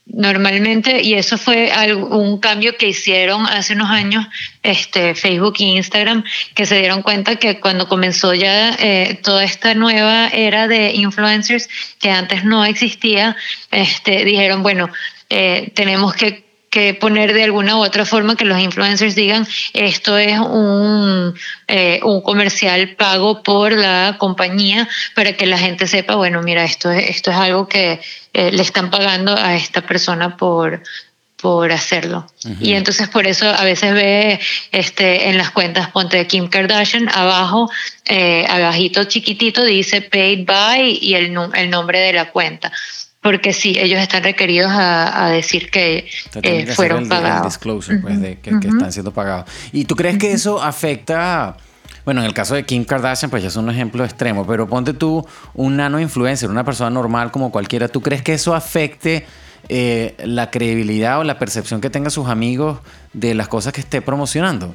normalmente, 0.06 1.02
y 1.02 1.14
eso 1.14 1.38
fue 1.38 1.72
un 1.94 2.38
cambio 2.38 2.76
que 2.76 2.88
hicieron 2.88 3.46
hace 3.46 3.72
unos 3.74 3.90
años 3.90 4.26
este, 4.62 5.14
Facebook 5.14 5.54
e 5.58 5.64
Instagram, 5.64 6.24
que 6.54 6.66
se 6.66 6.78
dieron 6.78 7.02
cuenta 7.02 7.36
que 7.36 7.58
cuando 7.60 7.88
comenzó 7.88 8.34
ya 8.34 8.74
eh, 8.78 9.18
toda 9.22 9.44
esta 9.44 9.74
nueva 9.74 10.28
era 10.28 10.68
de 10.68 10.92
influencers 10.92 11.68
que 11.98 12.10
antes 12.10 12.44
no 12.44 12.64
existía, 12.64 13.36
este, 13.70 14.24
dijeron, 14.24 14.62
bueno, 14.62 14.90
eh, 15.32 15.72
tenemos 15.74 16.14
que 16.14 16.52
que 16.72 16.94
poner 16.94 17.34
de 17.34 17.44
alguna 17.44 17.76
u 17.76 17.84
otra 17.84 18.06
forma 18.06 18.34
que 18.34 18.46
los 18.46 18.58
influencers 18.58 19.14
digan 19.14 19.46
esto 19.74 20.16
es 20.16 20.38
un, 20.38 21.34
eh, 21.68 22.00
un 22.02 22.22
comercial 22.22 22.96
pago 22.96 23.42
por 23.42 23.72
la 23.72 24.16
compañía 24.18 24.88
para 25.14 25.34
que 25.34 25.44
la 25.44 25.58
gente 25.58 25.86
sepa, 25.86 26.14
bueno, 26.14 26.40
mira, 26.40 26.64
esto 26.64 26.90
es, 26.90 27.10
esto 27.10 27.30
es 27.30 27.36
algo 27.36 27.68
que 27.68 28.00
eh, 28.32 28.50
le 28.50 28.62
están 28.62 28.90
pagando 28.90 29.36
a 29.36 29.54
esta 29.54 29.82
persona 29.82 30.38
por, 30.38 30.82
por 31.36 31.70
hacerlo. 31.72 32.26
Y 32.58 32.72
entonces 32.72 33.06
por 33.08 33.26
eso 33.26 33.46
a 33.50 33.64
veces 33.64 33.92
ve 33.92 34.40
este, 34.70 35.28
en 35.28 35.36
las 35.36 35.50
cuentas, 35.50 35.88
ponte 35.88 36.16
de 36.16 36.26
Kim 36.26 36.48
Kardashian, 36.48 37.10
abajo, 37.10 37.70
eh, 38.06 38.46
abajito 38.48 39.04
chiquitito, 39.04 39.62
dice 39.62 40.00
paid 40.00 40.46
by 40.46 40.98
y 41.02 41.16
el, 41.16 41.36
el 41.54 41.68
nombre 41.68 41.98
de 41.98 42.14
la 42.14 42.30
cuenta 42.30 42.72
porque 43.22 43.52
sí, 43.52 43.76
ellos 43.78 44.00
están 44.00 44.24
requeridos 44.24 44.72
a, 44.74 45.28
decir 45.30 45.70
que 45.70 46.08
eh, 46.42 46.66
fueron 46.66 47.08
pagados. 47.08 47.46
disclosure, 47.46 47.98
pues, 47.98 48.20
de 48.20 48.38
que, 48.40 48.50
están 48.50 48.92
siendo 48.92 49.12
pagados. 49.12 49.48
¿Y 49.72 49.85
tú 49.85 49.96
crees 49.96 50.18
que 50.18 50.32
eso 50.32 50.61
afecta... 50.61 51.56
Bueno, 52.04 52.20
en 52.20 52.26
el 52.26 52.35
caso 52.35 52.56
de 52.56 52.64
Kim 52.64 52.85
Kardashian, 52.85 53.30
pues 53.30 53.44
ya 53.44 53.48
es 53.48 53.54
un 53.54 53.70
ejemplo 53.70 54.04
extremo, 54.04 54.44
pero 54.44 54.66
ponte 54.66 54.92
tú 54.92 55.24
un 55.54 55.76
nano 55.76 56.00
influencer, 56.00 56.50
una 56.50 56.64
persona 56.64 56.90
normal 56.90 57.30
como 57.30 57.52
cualquiera, 57.52 57.87
¿tú 57.87 58.00
crees 58.00 58.22
que 58.22 58.35
eso 58.35 58.56
afecte 58.56 59.24
eh, 59.68 60.16
la 60.24 60.50
credibilidad 60.50 61.20
o 61.20 61.24
la 61.24 61.38
percepción 61.38 61.80
que 61.80 61.90
tengan 61.90 62.11
sus 62.11 62.26
amigos 62.26 62.80
de 63.12 63.37
las 63.37 63.46
cosas 63.46 63.72
que 63.72 63.82
esté 63.82 64.02
promocionando? 64.02 64.74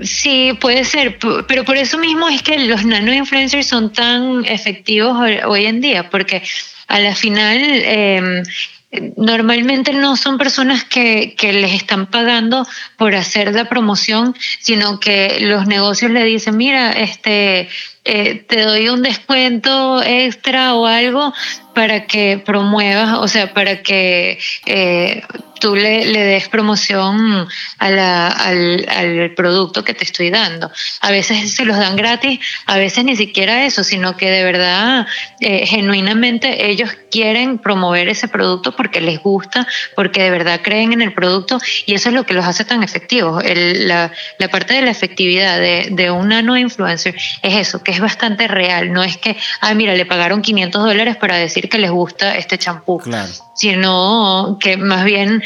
Sí, 0.00 0.56
puede 0.58 0.84
ser, 0.84 1.18
pero 1.46 1.64
por 1.64 1.76
eso 1.76 1.98
mismo 1.98 2.28
es 2.28 2.42
que 2.42 2.58
los 2.58 2.84
nano 2.84 3.12
influencers 3.12 3.66
son 3.66 3.92
tan 3.92 4.44
efectivos 4.46 5.18
hoy 5.44 5.66
en 5.66 5.82
día, 5.82 6.08
porque 6.08 6.42
a 6.88 6.98
la 6.98 7.14
final 7.14 7.58
em, 7.60 8.42
normalmente 9.16 9.92
no 9.92 10.16
son 10.16 10.38
personas 10.38 10.84
que, 10.84 11.34
que, 11.36 11.52
les 11.52 11.74
están 11.74 12.06
pagando 12.06 12.66
por 12.96 13.14
hacer 13.14 13.52
la 13.52 13.66
promoción, 13.68 14.34
sino 14.60 14.98
que 14.98 15.38
los 15.40 15.66
negocios 15.66 16.10
le 16.10 16.24
dicen, 16.24 16.56
mira, 16.56 16.92
este, 16.92 17.68
eh, 18.04 18.44
te 18.48 18.62
doy 18.62 18.88
un 18.88 19.02
descuento 19.02 20.02
extra 20.02 20.74
o 20.74 20.86
algo 20.86 21.32
para 21.72 22.06
que 22.06 22.42
promuevas, 22.44 23.18
o 23.18 23.28
sea, 23.28 23.54
para 23.54 23.82
que 23.82 24.38
eh, 24.66 25.22
tú 25.60 25.76
le, 25.76 26.04
des 26.04 26.48
promoción 26.48 27.46
al, 27.78 27.98
al, 27.98 29.32
producto 29.36 29.84
que 29.84 29.94
te 29.94 30.04
estoy 30.04 30.30
dando. 30.30 30.70
A 31.00 31.10
veces 31.12 31.54
se 31.54 31.64
los 31.64 31.76
dan 31.76 31.94
gratis, 31.94 32.40
a 32.66 32.76
veces 32.76 33.04
ni 33.04 33.16
siquiera 33.16 33.64
eso, 33.64 33.84
sino 33.84 34.16
que 34.16 34.28
de 34.28 34.44
verdad, 34.44 35.06
eh, 35.40 35.64
genuinamente 35.66 36.68
ellos 36.68 36.90
quieren 37.10 37.58
promover 37.58 38.08
ese 38.08 38.26
producto 38.26 38.74
porque 38.74 39.00
les 39.00 39.20
gusta, 39.20 39.66
porque 39.94 40.24
de 40.24 40.30
verdad 40.30 40.60
creen 40.62 40.92
en 40.92 41.00
el 41.00 41.14
producto 41.14 41.58
y 41.86 41.94
eso 41.94 42.08
es 42.08 42.14
lo 42.14 42.26
que 42.26 42.34
los 42.34 42.44
hace 42.44 42.64
tan 42.64 42.82
efectivos. 42.82 43.42
la, 43.44 44.10
la, 44.38 44.48
parte 44.48 44.74
de 44.74 44.82
la 44.82 44.90
efectividad 44.90 45.58
de, 45.58 45.88
de 45.92 46.10
un 46.10 46.28
nano 46.28 46.58
influencer 46.58 47.14
es 47.42 47.54
eso, 47.54 47.82
que 47.82 47.91
es 47.92 48.00
bastante 48.00 48.48
real. 48.48 48.92
No 48.92 49.02
es 49.02 49.16
que, 49.16 49.36
ay, 49.60 49.74
mira, 49.74 49.94
le 49.94 50.06
pagaron 50.06 50.42
500 50.42 50.84
dólares 50.84 51.16
para 51.16 51.36
decir 51.36 51.68
que 51.68 51.78
les 51.78 51.90
gusta 51.90 52.36
este 52.36 52.58
champú. 52.58 52.98
Claro 52.98 53.32
sino 53.54 54.58
que 54.60 54.76
más 54.76 55.04
bien 55.04 55.42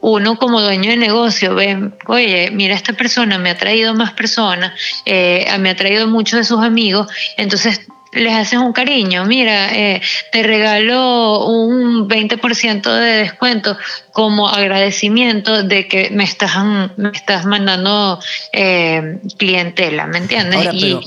uno 0.00 0.36
como 0.36 0.60
dueño 0.60 0.90
de 0.90 0.96
negocio 0.96 1.54
ve, 1.54 1.92
oye, 2.06 2.50
mira, 2.52 2.74
esta 2.74 2.92
persona 2.92 3.38
me 3.38 3.50
ha 3.50 3.56
traído 3.56 3.94
más 3.94 4.12
personas, 4.12 4.72
eh, 5.04 5.46
me 5.58 5.70
ha 5.70 5.76
traído 5.76 6.06
muchos 6.08 6.40
de 6.40 6.44
sus 6.44 6.62
amigos, 6.62 7.06
entonces 7.36 7.80
les 8.12 8.32
haces 8.32 8.58
un 8.58 8.72
cariño, 8.72 9.24
mira, 9.24 9.74
eh, 9.74 10.00
te 10.30 10.42
regalo 10.42 11.46
un 11.46 12.08
20% 12.08 12.92
de 12.92 13.12
descuento 13.16 13.76
como 14.12 14.48
agradecimiento 14.48 15.64
de 15.64 15.88
que 15.88 16.10
me 16.10 16.24
estás, 16.24 16.52
me 16.96 17.10
estás 17.10 17.44
mandando 17.44 18.20
eh, 18.52 19.18
clientela, 19.36 20.06
¿me 20.06 20.18
entiendes? 20.18 20.68
Pero 20.80 21.00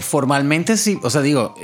formalmente 0.00 0.76
sí, 0.76 0.98
o 1.02 1.10
sea, 1.10 1.22
digo, 1.22 1.54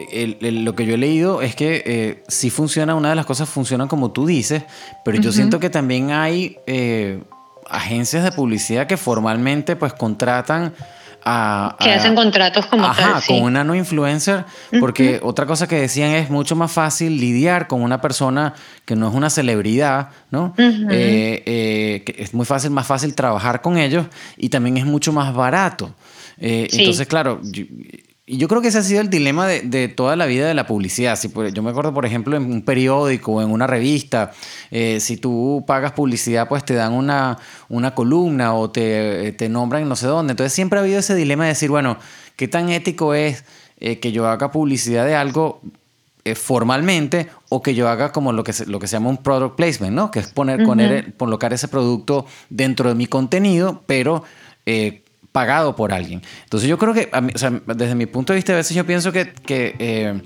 lo 0.41 0.75
que 0.75 0.87
yo 0.87 0.95
he 0.95 0.99
leído 0.99 1.43
es 1.43 1.55
que 1.55 1.83
eh, 1.85 2.25
sí 2.29 2.51
funciona, 2.51 2.95
una 2.95 3.11
de 3.11 3.15
las 3.15 3.27
cosas 3.27 3.49
funciona 3.49 3.87
como 3.87 4.11
tú 4.13 4.27
dices, 4.27 4.63
pero 5.05 5.19
yo 5.19 5.31
siento 5.31 5.61
que 5.61 5.69
también 5.69 6.11
hay 6.11 6.57
eh, 6.67 7.23
agencias 7.69 8.25
de 8.25 8.33
publicidad 8.33 8.87
que 8.87 8.97
formalmente 8.97 9.77
pues 9.77 9.93
contratan 9.93 10.73
a... 11.23 11.77
Que 11.79 11.93
hacen 11.93 12.15
contratos 12.15 12.65
como 12.67 12.87
ajá, 12.87 13.21
con 13.27 13.43
una 13.43 13.63
no 13.63 13.75
influencer, 13.75 14.47
porque 14.81 15.21
otra 15.23 15.45
cosa 15.45 15.69
que 15.69 15.77
decían 15.77 16.13
es 16.13 16.31
mucho 16.31 16.57
más 16.57 16.73
fácil 16.73 17.21
lidiar 17.21 17.67
con 17.67 17.83
una 17.83 18.01
persona 18.01 18.55
que 18.87 18.97
no 18.97 19.09
es 19.09 19.15
una 19.15 19.29
celebridad, 19.29 20.09
¿no? 20.31 20.55
Eh, 20.57 22.03
que 22.07 22.23
es 22.23 22.33
muy 22.33 22.47
fácil, 22.47 22.71
más 22.71 22.87
fácil 22.87 23.15
trabajar 23.15 23.61
con 23.61 23.77
ellos 23.77 24.07
y 24.39 24.49
también 24.49 24.79
es 24.79 24.87
mucho 24.87 25.13
más 25.13 25.35
barato. 25.35 25.95
Eh, 26.41 26.69
entonces, 26.73 27.07
claro, 27.07 27.41
yo, 27.43 27.65
y 28.31 28.37
yo 28.37 28.47
creo 28.47 28.61
que 28.61 28.69
ese 28.69 28.77
ha 28.77 28.83
sido 28.83 29.01
el 29.01 29.09
dilema 29.09 29.47
de, 29.47 29.89
toda 29.89 30.15
la 30.15 30.27
vida 30.27 30.47
de 30.47 30.53
la 30.53 30.67
publicidad. 30.67 31.19
Si, 31.19 31.33
yo 31.55 31.63
me 31.63 31.71
acuerdo, 31.71 31.95
por 31.95 32.05
ejemplo, 32.05 32.37
en 32.37 32.45
un 32.45 32.61
periódico 32.61 33.33
o 33.33 33.43
en 33.43 33.51
una 33.51 33.67
revista, 33.67 34.33
eh, 34.71 35.01
si 35.01 35.17
tú 35.17 35.65
pagas 35.67 35.93
publicidad, 35.93 36.47
pues 36.47 36.63
te 36.63 36.75
dan 36.75 36.93
una, 36.93 37.39
una 37.71 37.95
columna 37.95 38.53
o 38.53 38.71
te, 38.71 39.33
te, 39.33 39.49
nombran 39.49 39.89
no 39.89 39.97
sé 39.97 40.09
dónde. 40.09 40.33
Entonces 40.33 40.53
siempre 40.53 40.79
ha 40.79 40.83
habido 40.83 40.99
ese 40.99 41.15
dilema 41.15 41.45
de 41.45 41.51
decir, 41.51 41.71
bueno, 41.71 41.97
¿qué 42.37 42.49
tan 42.49 42.69
ético 42.69 43.15
es 43.15 43.45
eh, 43.81 43.99
que 43.99 44.13
yo 44.13 44.29
haga 44.29 44.53
publicidad 44.53 45.07
de 45.07 45.15
algo 45.15 45.63
formalmente 46.35 47.29
o 47.49 47.63
que 47.63 47.75
yo 47.75 47.89
haga 47.89 48.13
como 48.13 48.35
lo 48.35 48.45
que 48.45 48.53
se, 48.53 48.67
lo 48.67 48.79
que 48.79 48.87
se 48.87 48.97
llama 48.97 49.09
un 49.09 49.17
product 49.17 49.57
placement, 49.57 49.97
¿no? 49.97 50.11
Que 50.11 50.19
es 50.19 50.29
poner, 50.29 50.63
poner 50.67 51.15
colocar 51.17 51.55
ese 51.55 51.69
producto 51.69 52.27
dentro 52.51 52.91
de 52.91 52.95
mi 52.95 53.07
contenido, 53.07 53.83
pero 53.87 54.25
pagado 55.33 55.77
por 55.77 55.93
alguien. 55.93 56.23
Entonces 56.45 56.69
yo 56.69 56.79
creo 56.79 56.95
que, 56.95 57.11
desde 57.67 57.95
mi 57.95 58.07
punto 58.07 58.33
de 58.33 58.37
vista, 58.37 58.53
a 58.53 58.57
veces 58.57 58.77
yo 58.77 58.87
pienso 58.87 59.13
que, 59.13 59.33
eh, 59.49 60.21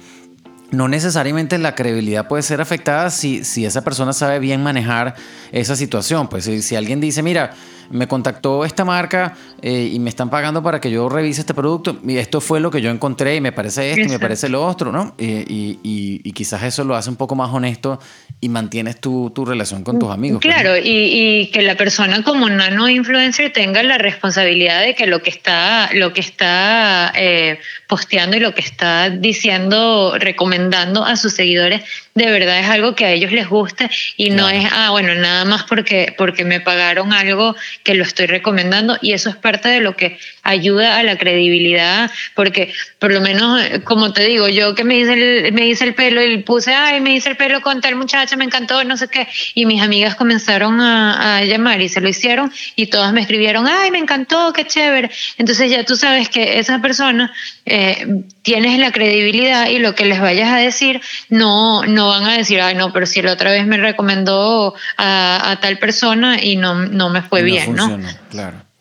no 0.71 0.89
necesariamente 0.89 1.59
la 1.59 1.75
credibilidad 1.75 2.29
puede 2.29 2.43
ser 2.43 2.63
afectada 2.63 3.11
si, 3.11 3.41
esa 3.65 3.85
persona 3.85 4.15
sabe 4.15 4.39
bien 4.39 4.63
manejar 4.63 5.15
esa 5.53 5.77
situación. 5.77 6.29
Pues 6.29 6.45
si 6.45 6.77
alguien 6.77 6.99
dice, 7.01 7.23
mira, 7.23 7.53
me 7.91 8.09
contactó 8.09 8.65
esta 8.65 8.85
marca 8.85 9.35
eh, 9.61 9.91
y 9.93 9.99
me 9.99 10.11
están 10.11 10.31
pagando 10.31 10.63
para 10.63 10.81
que 10.81 10.91
yo 10.91 11.09
revise 11.09 11.41
este 11.41 11.55
producto 11.55 11.99
y 12.07 12.17
esto 12.17 12.41
fue 12.41 12.61
lo 12.61 12.71
que 12.71 12.81
yo 12.81 12.91
encontré 12.91 13.37
y 13.37 13.41
me 13.41 13.53
parece 13.53 13.91
esto 13.91 14.03
y 14.03 14.09
me 14.09 14.19
parece 14.19 14.49
lo 14.49 14.65
otro, 14.65 14.93
¿no? 14.93 15.15
Y, 15.19 15.79
y, 15.83 16.33
quizás 16.33 16.63
eso 16.63 16.83
lo 16.83 16.97
hace 16.97 17.11
un 17.11 17.17
poco 17.17 17.35
más 17.35 17.53
honesto 17.53 18.01
y 18.41 18.49
mantienes 18.49 19.01
tu, 19.01 19.31
tu 19.31 19.45
relación 19.45 19.85
con 19.85 19.99
tus 19.99 20.11
amigos. 20.11 20.41
Pues, 20.43 20.55
claro, 20.55 20.77
y, 20.77 21.51
que 21.53 21.63
la 21.63 21.77
persona 21.77 22.23
como 22.23 22.49
nano 22.49 22.89
influencer 22.89 23.53
tenga 23.53 23.83
la 23.83 23.99
responsabilidad 23.99 24.81
de 24.81 24.95
que 24.95 25.07
lo 25.07 25.23
que 25.23 25.31
está, 25.31 25.91
lo 25.93 26.13
que 26.13 26.21
está 26.21 27.13
eh, 27.15 27.59
posteando 27.89 28.37
y 28.37 28.41
lo 28.41 28.55
que 28.55 28.63
está 28.63 29.11
diciendo, 29.11 30.15
recomendando 30.19 31.05
a 31.05 31.17
sus 31.17 31.35
seguidores, 31.35 31.83
de 32.15 32.31
verdad 32.31 32.61
es 32.61 32.69
algo 32.69 32.95
que 32.95 33.07
a 33.07 33.13
ellos 33.13 33.33
les 33.33 33.49
guste 33.49 33.89
y 34.17 34.31
no 34.31 34.49
es, 34.49 34.67
ah, 34.71 34.91
bueno, 34.91 35.15
nada 35.15 35.45
más 35.45 35.65
porque, 35.65 36.15
porque 36.19 36.45
me 36.45 36.61
pagaron 36.61 37.13
algo 37.13 37.57
que 37.83 37.95
lo 37.95 38.05
estoy 38.05 38.27
recomendando 38.27 38.99
y 39.01 39.13
eso 39.13 39.31
es 39.31 39.37
parte 39.37 39.69
de 39.69 39.81
lo 39.81 39.97
que 39.97 40.19
ayuda 40.43 40.99
a 40.99 41.03
la 41.03 41.17
credibilidad, 41.17 42.11
porque 42.35 42.73
por 42.99 43.13
lo 43.13 43.21
menos, 43.21 43.61
como 43.85 44.13
te 44.13 44.25
digo, 44.25 44.49
yo 44.49 44.75
que 44.75 44.85
me 44.85 44.99
hice 44.99 45.13
el, 45.15 45.53
me 45.53 45.67
hice 45.67 45.85
el 45.85 45.95
pelo 45.95 46.23
y 46.23 46.39
puse, 46.39 46.75
ay, 46.75 47.01
me 47.01 47.15
hice 47.15 47.31
el 47.31 47.37
pelo 47.37 47.61
con 47.63 47.81
tal 47.81 47.97
muchacha, 47.97 48.37
me 48.37 48.45
encantó, 48.45 48.83
no 48.85 48.97
sé 48.97 49.09
qué, 49.09 49.29
y 49.55 49.67
mis 49.67 49.83
amigas 49.83 50.15
comenzaron 50.15 50.81
a, 50.81 51.39
a 51.39 51.45
llamar 51.45 51.81
y 51.81 51.89
se 51.89 52.01
lo 52.01 52.09
hicieron 52.09 52.53
y 52.77 52.87
todas 52.87 53.13
me 53.13 53.21
escribieron, 53.21 53.67
ay, 53.67 53.91
me 53.91 53.99
encantó, 53.99 54.53
qué 54.53 54.67
chévere. 54.67 55.11
Entonces 55.39 55.71
ya 55.71 55.85
tú 55.85 55.97
sabes 55.97 56.29
que 56.29 56.59
esa 56.59 56.81
persona 56.81 57.33
eh, 57.65 58.25
tienes 58.43 58.79
la 58.79 58.91
credibilidad 58.93 59.69
y 59.69 59.79
lo 59.79 59.95
que 59.95 60.05
les 60.05 60.21
vayas 60.21 60.51
a 60.51 60.57
decir, 60.57 61.01
no, 61.29 61.85
no 61.85 62.09
van 62.09 62.25
a 62.25 62.37
decir, 62.37 62.61
ay, 62.61 62.75
no, 62.75 62.93
pero 62.93 63.07
si 63.07 63.23
la 63.23 63.33
otra 63.33 63.51
vez 63.51 63.67
me 63.67 63.77
recomendó 63.77 64.75
a, 64.97 65.59
tal 65.61 65.79
persona 65.79 66.43
y 66.43 66.57
no, 66.57 66.75
no 66.75 67.11
me 67.11 67.23
fue 67.23 67.43
bien, 67.43 67.75
¿no? 67.75 67.99
Claro. 68.31 68.72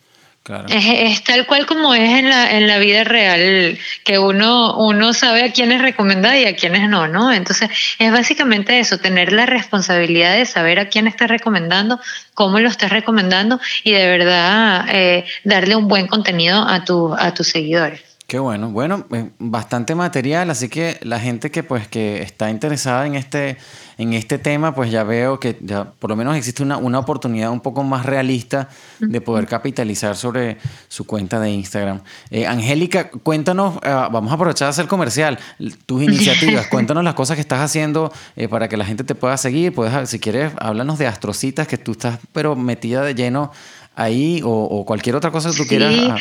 Es, 0.68 1.22
tal 1.22 1.46
cual 1.46 1.66
como 1.66 1.94
es 1.94 2.18
en 2.18 2.28
la, 2.28 2.56
en 2.56 2.66
la 2.66 2.78
vida 2.78 3.04
real, 3.04 3.78
que 4.04 4.18
uno, 4.18 4.76
uno 4.76 5.14
sabe 5.14 5.44
a 5.44 5.52
quiénes 5.52 5.80
recomendar 5.80 6.36
y 6.36 6.46
a 6.46 6.56
quiénes 6.56 6.88
no, 6.88 7.06
¿no? 7.06 7.32
Entonces, 7.32 7.70
es 8.00 8.10
básicamente 8.10 8.80
eso, 8.80 8.98
tener 8.98 9.32
la 9.32 9.46
responsabilidad 9.46 10.36
de 10.36 10.44
saber 10.44 10.80
a 10.80 10.88
quién 10.88 11.06
estás 11.06 11.28
recomendando, 11.28 12.00
cómo 12.34 12.58
lo 12.58 12.68
estás 12.68 12.90
recomendando 12.90 13.60
y 13.84 13.92
de 13.92 14.06
verdad 14.08 14.84
eh, 14.88 15.24
darle 15.44 15.76
un 15.76 15.86
buen 15.86 16.08
contenido 16.08 16.66
a, 16.68 16.84
tu, 16.84 17.14
a 17.14 17.32
tus 17.32 17.46
seguidores. 17.46 18.11
Qué 18.32 18.38
bueno, 18.38 18.70
bueno, 18.70 19.04
eh, 19.12 19.28
bastante 19.38 19.94
material, 19.94 20.48
así 20.48 20.70
que 20.70 20.98
la 21.02 21.20
gente 21.20 21.50
que 21.50 21.62
pues 21.62 21.86
que 21.86 22.22
está 22.22 22.48
interesada 22.48 23.06
en 23.06 23.14
este, 23.14 23.58
en 23.98 24.14
este 24.14 24.38
tema, 24.38 24.74
pues 24.74 24.90
ya 24.90 25.04
veo 25.04 25.38
que 25.38 25.58
ya 25.60 25.84
por 25.84 26.08
lo 26.08 26.16
menos 26.16 26.34
existe 26.34 26.62
una, 26.62 26.78
una 26.78 26.98
oportunidad 26.98 27.50
un 27.50 27.60
poco 27.60 27.84
más 27.84 28.06
realista 28.06 28.70
de 29.00 29.20
poder 29.20 29.46
capitalizar 29.46 30.16
sobre 30.16 30.56
su 30.88 31.06
cuenta 31.06 31.40
de 31.40 31.50
Instagram. 31.50 32.00
Eh, 32.30 32.46
Angélica, 32.46 33.10
cuéntanos, 33.10 33.76
eh, 33.82 33.90
vamos 34.10 34.32
a 34.32 34.36
aprovechar 34.36 34.64
de 34.64 34.70
hacer 34.70 34.86
comercial, 34.86 35.38
tus 35.84 36.02
iniciativas, 36.02 36.68
cuéntanos 36.68 37.04
las 37.04 37.12
cosas 37.12 37.34
que 37.34 37.42
estás 37.42 37.60
haciendo 37.60 38.10
para 38.48 38.66
que 38.66 38.78
la 38.78 38.86
gente 38.86 39.04
te 39.04 39.14
pueda 39.14 39.36
seguir, 39.36 39.74
puedes, 39.74 40.08
si 40.08 40.18
quieres, 40.18 40.54
háblanos 40.58 40.98
de 40.98 41.06
Astrocitas, 41.06 41.68
que 41.68 41.76
tú 41.76 41.92
estás 41.92 42.18
pero 42.32 42.56
metida 42.56 43.02
de 43.02 43.14
lleno 43.14 43.52
ahí 43.94 44.40
o, 44.42 44.86
cualquier 44.86 45.16
otra 45.16 45.30
cosa 45.30 45.50
que 45.50 45.56
tú 45.58 45.66
quieras. 45.66 46.18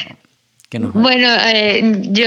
Bueno, 0.80 1.28
eh, 1.54 1.82
yo 2.12 2.26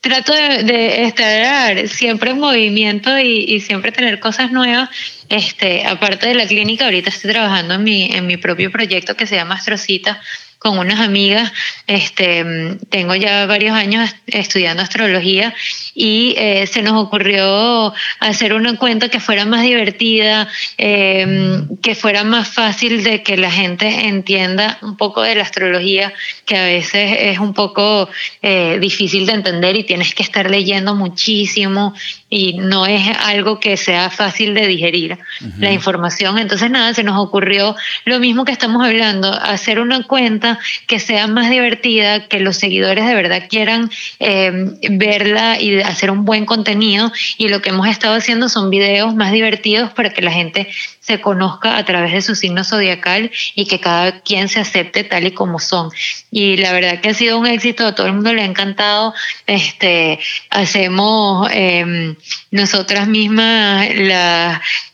trato 0.00 0.32
de, 0.32 1.04
estar 1.04 1.88
siempre 1.88 2.30
en 2.30 2.38
movimiento 2.38 3.18
y, 3.18 3.60
siempre 3.60 3.90
tener 3.90 4.20
cosas 4.20 4.52
nuevas. 4.52 4.90
Este, 5.28 5.84
aparte 5.86 6.28
de 6.28 6.34
la 6.34 6.46
clínica, 6.46 6.84
ahorita 6.84 7.08
estoy 7.08 7.32
trabajando 7.32 7.74
en 7.74 7.82
mi, 7.82 8.04
en 8.12 8.26
mi 8.26 8.36
propio 8.36 8.70
proyecto 8.70 9.16
que 9.16 9.26
se 9.26 9.36
llama 9.36 9.56
Astrocita 9.56 10.20
con 10.64 10.78
unas 10.78 11.00
amigas. 11.00 11.52
Este, 11.86 12.42
tengo 12.88 13.14
ya 13.14 13.44
varios 13.44 13.76
años 13.76 14.10
estudiando 14.26 14.82
astrología 14.82 15.54
y 15.94 16.34
eh, 16.38 16.66
se 16.66 16.80
nos 16.80 16.94
ocurrió 16.94 17.92
hacer 18.18 18.54
una 18.54 18.78
cuenta 18.78 19.10
que 19.10 19.20
fuera 19.20 19.44
más 19.44 19.60
divertida, 19.60 20.48
em, 20.78 21.68
que 21.82 21.94
fuera 21.94 22.24
más 22.24 22.48
fácil 22.48 23.04
de 23.04 23.22
que 23.22 23.36
la 23.36 23.50
gente 23.50 24.06
entienda 24.06 24.78
un 24.80 24.96
poco 24.96 25.20
de 25.20 25.34
la 25.34 25.42
astrología, 25.42 26.14
que 26.46 26.56
a 26.56 26.64
veces 26.64 27.14
es 27.20 27.38
un 27.40 27.52
poco 27.52 28.08
eh, 28.40 28.78
difícil 28.80 29.26
de 29.26 29.34
entender 29.34 29.76
y 29.76 29.84
tienes 29.84 30.14
que 30.14 30.22
estar 30.22 30.50
leyendo 30.50 30.94
muchísimo 30.94 31.92
y 32.30 32.54
no 32.54 32.86
es 32.86 33.06
algo 33.26 33.60
que 33.60 33.76
sea 33.76 34.08
fácil 34.08 34.54
de 34.54 34.66
digerir 34.66 35.18
la 35.58 35.70
información. 35.70 36.38
Entonces, 36.38 36.70
nada, 36.70 36.94
se 36.94 37.04
nos 37.04 37.18
ocurrió 37.18 37.76
lo 38.06 38.18
mismo 38.18 38.44
que 38.44 38.52
estamos 38.52 38.84
hablando, 38.84 39.30
hacer 39.30 39.78
una 39.78 40.02
cuenta 40.04 40.53
que 40.86 41.00
sea 41.00 41.26
más 41.26 41.50
divertida, 41.50 42.26
que 42.28 42.40
los 42.40 42.56
seguidores 42.56 43.06
de 43.06 43.14
verdad 43.14 43.44
quieran 43.48 43.90
eh, 44.20 44.52
verla 44.90 45.60
y 45.60 45.80
hacer 45.80 46.10
un 46.10 46.24
buen 46.24 46.46
contenido. 46.46 47.12
Y 47.38 47.48
lo 47.48 47.62
que 47.62 47.70
hemos 47.70 47.88
estado 47.88 48.14
haciendo 48.14 48.48
son 48.48 48.70
videos 48.70 49.14
más 49.14 49.32
divertidos 49.32 49.92
para 49.92 50.10
que 50.10 50.22
la 50.22 50.32
gente 50.32 50.68
se 51.06 51.20
conozca 51.20 51.76
a 51.76 51.84
través 51.84 52.12
de 52.12 52.22
su 52.22 52.34
signo 52.34 52.64
zodiacal 52.64 53.30
y 53.54 53.66
que 53.66 53.78
cada 53.78 54.20
quien 54.22 54.48
se 54.48 54.60
acepte 54.60 55.04
tal 55.04 55.26
y 55.26 55.32
como 55.32 55.58
son. 55.58 55.90
Y 56.30 56.56
la 56.56 56.72
verdad 56.72 57.00
que 57.00 57.10
ha 57.10 57.14
sido 57.14 57.38
un 57.38 57.46
éxito, 57.46 57.86
a 57.86 57.94
todo 57.94 58.06
el 58.06 58.14
mundo 58.14 58.32
le 58.32 58.42
ha 58.42 58.46
encantado. 58.46 59.12
Este, 59.46 60.18
hacemos 60.48 61.48
eh, 61.52 62.16
nosotras 62.50 63.06
mismas 63.06 63.86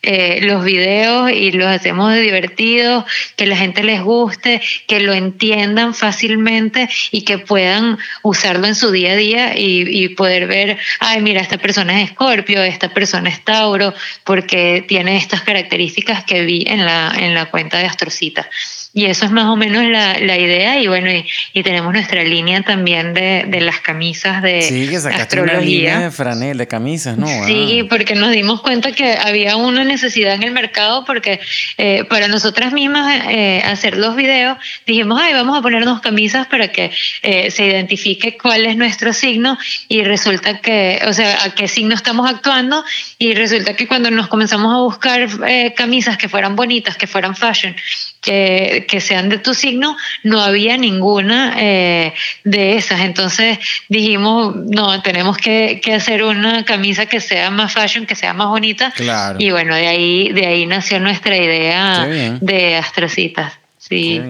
eh, 0.03 0.41
los 0.43 0.65
videos 0.65 1.31
y 1.31 1.53
los 1.53 1.69
hacemos 1.69 2.15
divertidos, 2.17 3.05
que 3.37 3.47
la 3.47 3.57
gente 3.57 3.85
les 3.85 4.03
guste, 4.03 4.61
que 4.89 4.99
lo 4.99 5.13
entiendan 5.13 5.95
fácilmente 5.95 6.89
y 7.13 7.23
que 7.23 7.39
puedan 7.39 7.99
usarlo 8.23 8.67
en 8.67 8.75
su 8.75 8.91
día 8.91 9.13
a 9.13 9.17
día 9.17 9.59
y, 9.59 10.05
y 10.05 10.09
poder 10.11 10.49
ver, 10.49 10.79
ay, 10.99 11.21
mira, 11.21 11.41
esta 11.41 11.59
persona 11.59 12.03
es 12.03 12.11
Escorpio, 12.11 12.63
esta 12.63 12.89
persona 12.89 13.29
es 13.29 13.45
Tauro, 13.45 13.95
porque 14.25 14.85
tiene 14.89 15.17
estas 15.17 15.43
características 15.43 16.00
que 16.27 16.43
vi 16.45 16.65
en 16.67 16.85
la, 16.85 17.13
en 17.17 17.35
la 17.35 17.51
cuenta 17.51 17.79
de 17.79 17.87
Astrocita. 17.87 18.49
Y 18.93 19.07
eso 19.07 19.25
es 19.25 19.31
más 19.31 19.45
o 19.45 19.55
menos 19.55 19.85
la, 19.85 20.19
la 20.19 20.37
idea 20.37 20.81
y 20.81 20.89
bueno, 20.89 21.13
y, 21.13 21.25
y, 21.53 21.63
tenemos 21.63 21.93
nuestra 21.93 22.25
línea 22.25 22.63
también 22.63 23.15
de, 23.15 23.45
de 23.47 23.61
las 23.61 23.79
camisas 23.81 24.43
de 24.43 24.63
sí, 24.63 24.89
que 24.89 24.97
astrología. 24.97 25.59
Una 25.59 25.61
línea 25.61 26.01
de 26.01 26.11
franel, 26.11 26.59
de 26.59 26.67
camisas, 26.67 27.17
¿no? 27.17 27.29
Sí, 27.47 27.87
porque 27.89 28.17
nos 28.17 28.33
dimos 28.33 28.61
cuenta 28.63 28.91
que 28.91 29.13
había 29.13 29.55
una 29.55 29.85
necesidad 29.85 30.35
en 30.35 30.43
el 30.43 30.51
mercado 30.51 31.05
porque 31.05 31.39
eh, 31.79 32.03
para 32.05 32.27
nosotras 32.27 32.73
mismas 32.73 33.27
eh, 33.29 33.63
hacer 33.65 33.97
los 33.97 34.17
videos 34.17 34.59
dijimos, 34.87 35.21
ay, 35.23 35.35
vamos 35.35 35.57
a 35.57 35.63
ponernos 35.63 36.01
camisas 36.01 36.49
para 36.49 36.69
que 36.69 36.91
eh, 37.23 37.53
se 37.53 37.67
identifique 37.67 38.37
cuál 38.37 38.67
es 38.67 38.77
nuestro 38.77 39.13
signo 39.13 39.57
y 39.89 40.03
resulta 40.03 40.61
que, 40.61 41.01
o 41.07 41.13
sea, 41.13 41.45
a 41.45 41.55
qué 41.55 41.69
signo 41.69 41.95
estamos 41.95 42.29
actuando 42.29 42.85
y 43.19 43.35
resulta 43.35 43.75
que 43.75 43.87
cuando 43.87 44.11
nos 44.11 44.27
comenzamos 44.27 44.75
a 44.75 44.79
buscar 44.79 45.29
camisas 45.77 46.17
que 46.19 46.29
fueran 46.29 46.57
bonitas, 46.57 46.97
que 46.97 47.07
fueran 47.07 47.37
fashion, 47.37 47.77
que, 48.21 48.87
que 48.89 49.01
sean 49.01 49.29
de 49.29 49.39
tu 49.39 49.55
signo, 49.55 49.97
no 50.23 50.41
había 50.41 50.77
ninguna 50.77 51.55
eh, 51.59 52.15
de 52.45 52.77
esas. 52.77 53.01
Entonces 53.01 53.59
dijimos, 53.89 54.57
no, 54.57 55.03
tenemos 55.03 55.37
que, 55.37 55.81
que, 55.83 55.95
hacer 55.95 56.23
una 56.23 56.65
camisa 56.65 57.07
que 57.07 57.21
sea 57.21 57.51
más 57.51 57.73
fashion, 57.73 58.07
que 58.07 58.15
sea 58.15 58.35
más 58.35 58.49
bonita. 58.49 58.93
Y 59.39 59.51
bueno, 59.51 59.75
de 59.75 59.87
ahí, 59.87 60.33
de 60.33 60.47
ahí 60.47 60.67
nació 60.67 61.01
nuestra 61.01 61.37
idea 61.37 62.07
de 62.41 62.77
astrocitas. 62.77 63.55
Sí. 63.79 64.21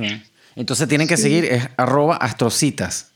Entonces 0.57 0.89
tienen 0.89 1.09
que 1.09 1.17
seguir, 1.17 1.45
es 1.45 1.69
arroba 1.77 2.17
astrocitas. 2.17 3.11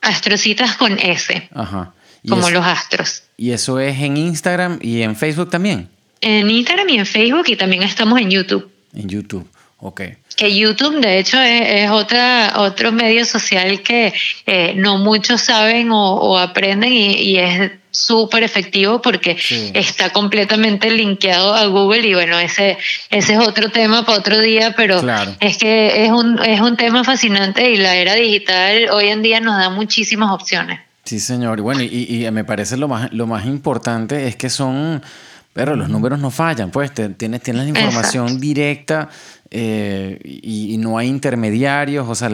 Astrocitas 0.00 0.76
con 0.76 0.98
S. 0.98 1.48
Ajá. 1.54 1.92
Como 2.28 2.48
los 2.50 2.64
astros. 2.64 3.22
¿Y 3.36 3.50
eso 3.50 3.78
es 3.80 4.00
en 4.00 4.16
Instagram 4.16 4.78
y 4.80 5.02
en 5.02 5.14
Facebook 5.14 5.50
también? 5.50 5.90
En 6.20 6.50
Instagram 6.50 6.88
y 6.88 6.98
en 6.98 7.06
Facebook 7.06 7.44
y 7.48 7.56
también 7.56 7.82
estamos 7.82 8.18
en 8.18 8.30
YouTube. 8.30 8.70
En 8.94 9.08
YouTube. 9.08 9.46
Ok. 9.86 10.00
Que 10.34 10.56
YouTube, 10.56 10.98
de 11.02 11.18
hecho, 11.18 11.38
es, 11.38 11.90
otra, 11.90 12.54
otro 12.56 12.90
medio 12.90 13.26
social 13.26 13.82
que 13.82 14.14
eh, 14.46 14.72
no 14.76 14.96
muchos 14.96 15.42
saben 15.42 15.90
o, 15.92 16.38
aprenden 16.38 16.90
y, 16.90 17.36
es 17.36 17.70
súper 17.90 18.44
efectivo 18.44 19.02
porque 19.02 19.36
está 19.74 20.08
completamente 20.08 20.90
linkeado 20.90 21.54
a 21.54 21.66
Google 21.66 22.08
y 22.08 22.14
bueno, 22.14 22.38
ese, 22.38 22.78
ese 23.10 23.34
es 23.34 23.38
otro 23.38 23.68
tema 23.70 24.06
para 24.06 24.18
otro 24.18 24.40
día, 24.40 24.72
pero 24.74 25.02
es 25.38 25.58
que 25.58 26.06
es 26.06 26.10
un, 26.10 26.42
es 26.42 26.62
un 26.62 26.78
tema 26.78 27.04
fascinante 27.04 27.70
y 27.70 27.76
la 27.76 27.94
era 27.94 28.14
digital 28.14 28.88
hoy 28.90 29.08
en 29.08 29.20
día 29.20 29.40
nos 29.40 29.58
da 29.58 29.68
muchísimas 29.68 30.30
opciones. 30.30 30.80
Sí, 31.04 31.20
señor. 31.20 31.60
Bueno, 31.60 31.82
y, 31.82 32.24
y 32.24 32.30
me 32.30 32.44
parece 32.44 32.78
lo 32.78 32.88
más, 32.88 33.12
lo 33.12 33.26
más 33.26 33.44
importante 33.44 34.28
es 34.28 34.36
que 34.36 34.48
son, 34.48 35.02
pero 35.52 35.76
los 35.76 35.90
números 35.90 36.18
no 36.20 36.30
fallan, 36.30 36.70
pues 36.70 36.90
tienes, 36.94 37.42
tienes 37.42 37.64
la 37.64 37.68
información 37.68 38.40
directa 38.40 39.10
eh, 39.56 40.18
y, 40.24 40.76
no 40.78 40.98
hay 40.98 41.06
intermediarios, 41.06 42.08
o 42.08 42.14
sea, 42.16 42.28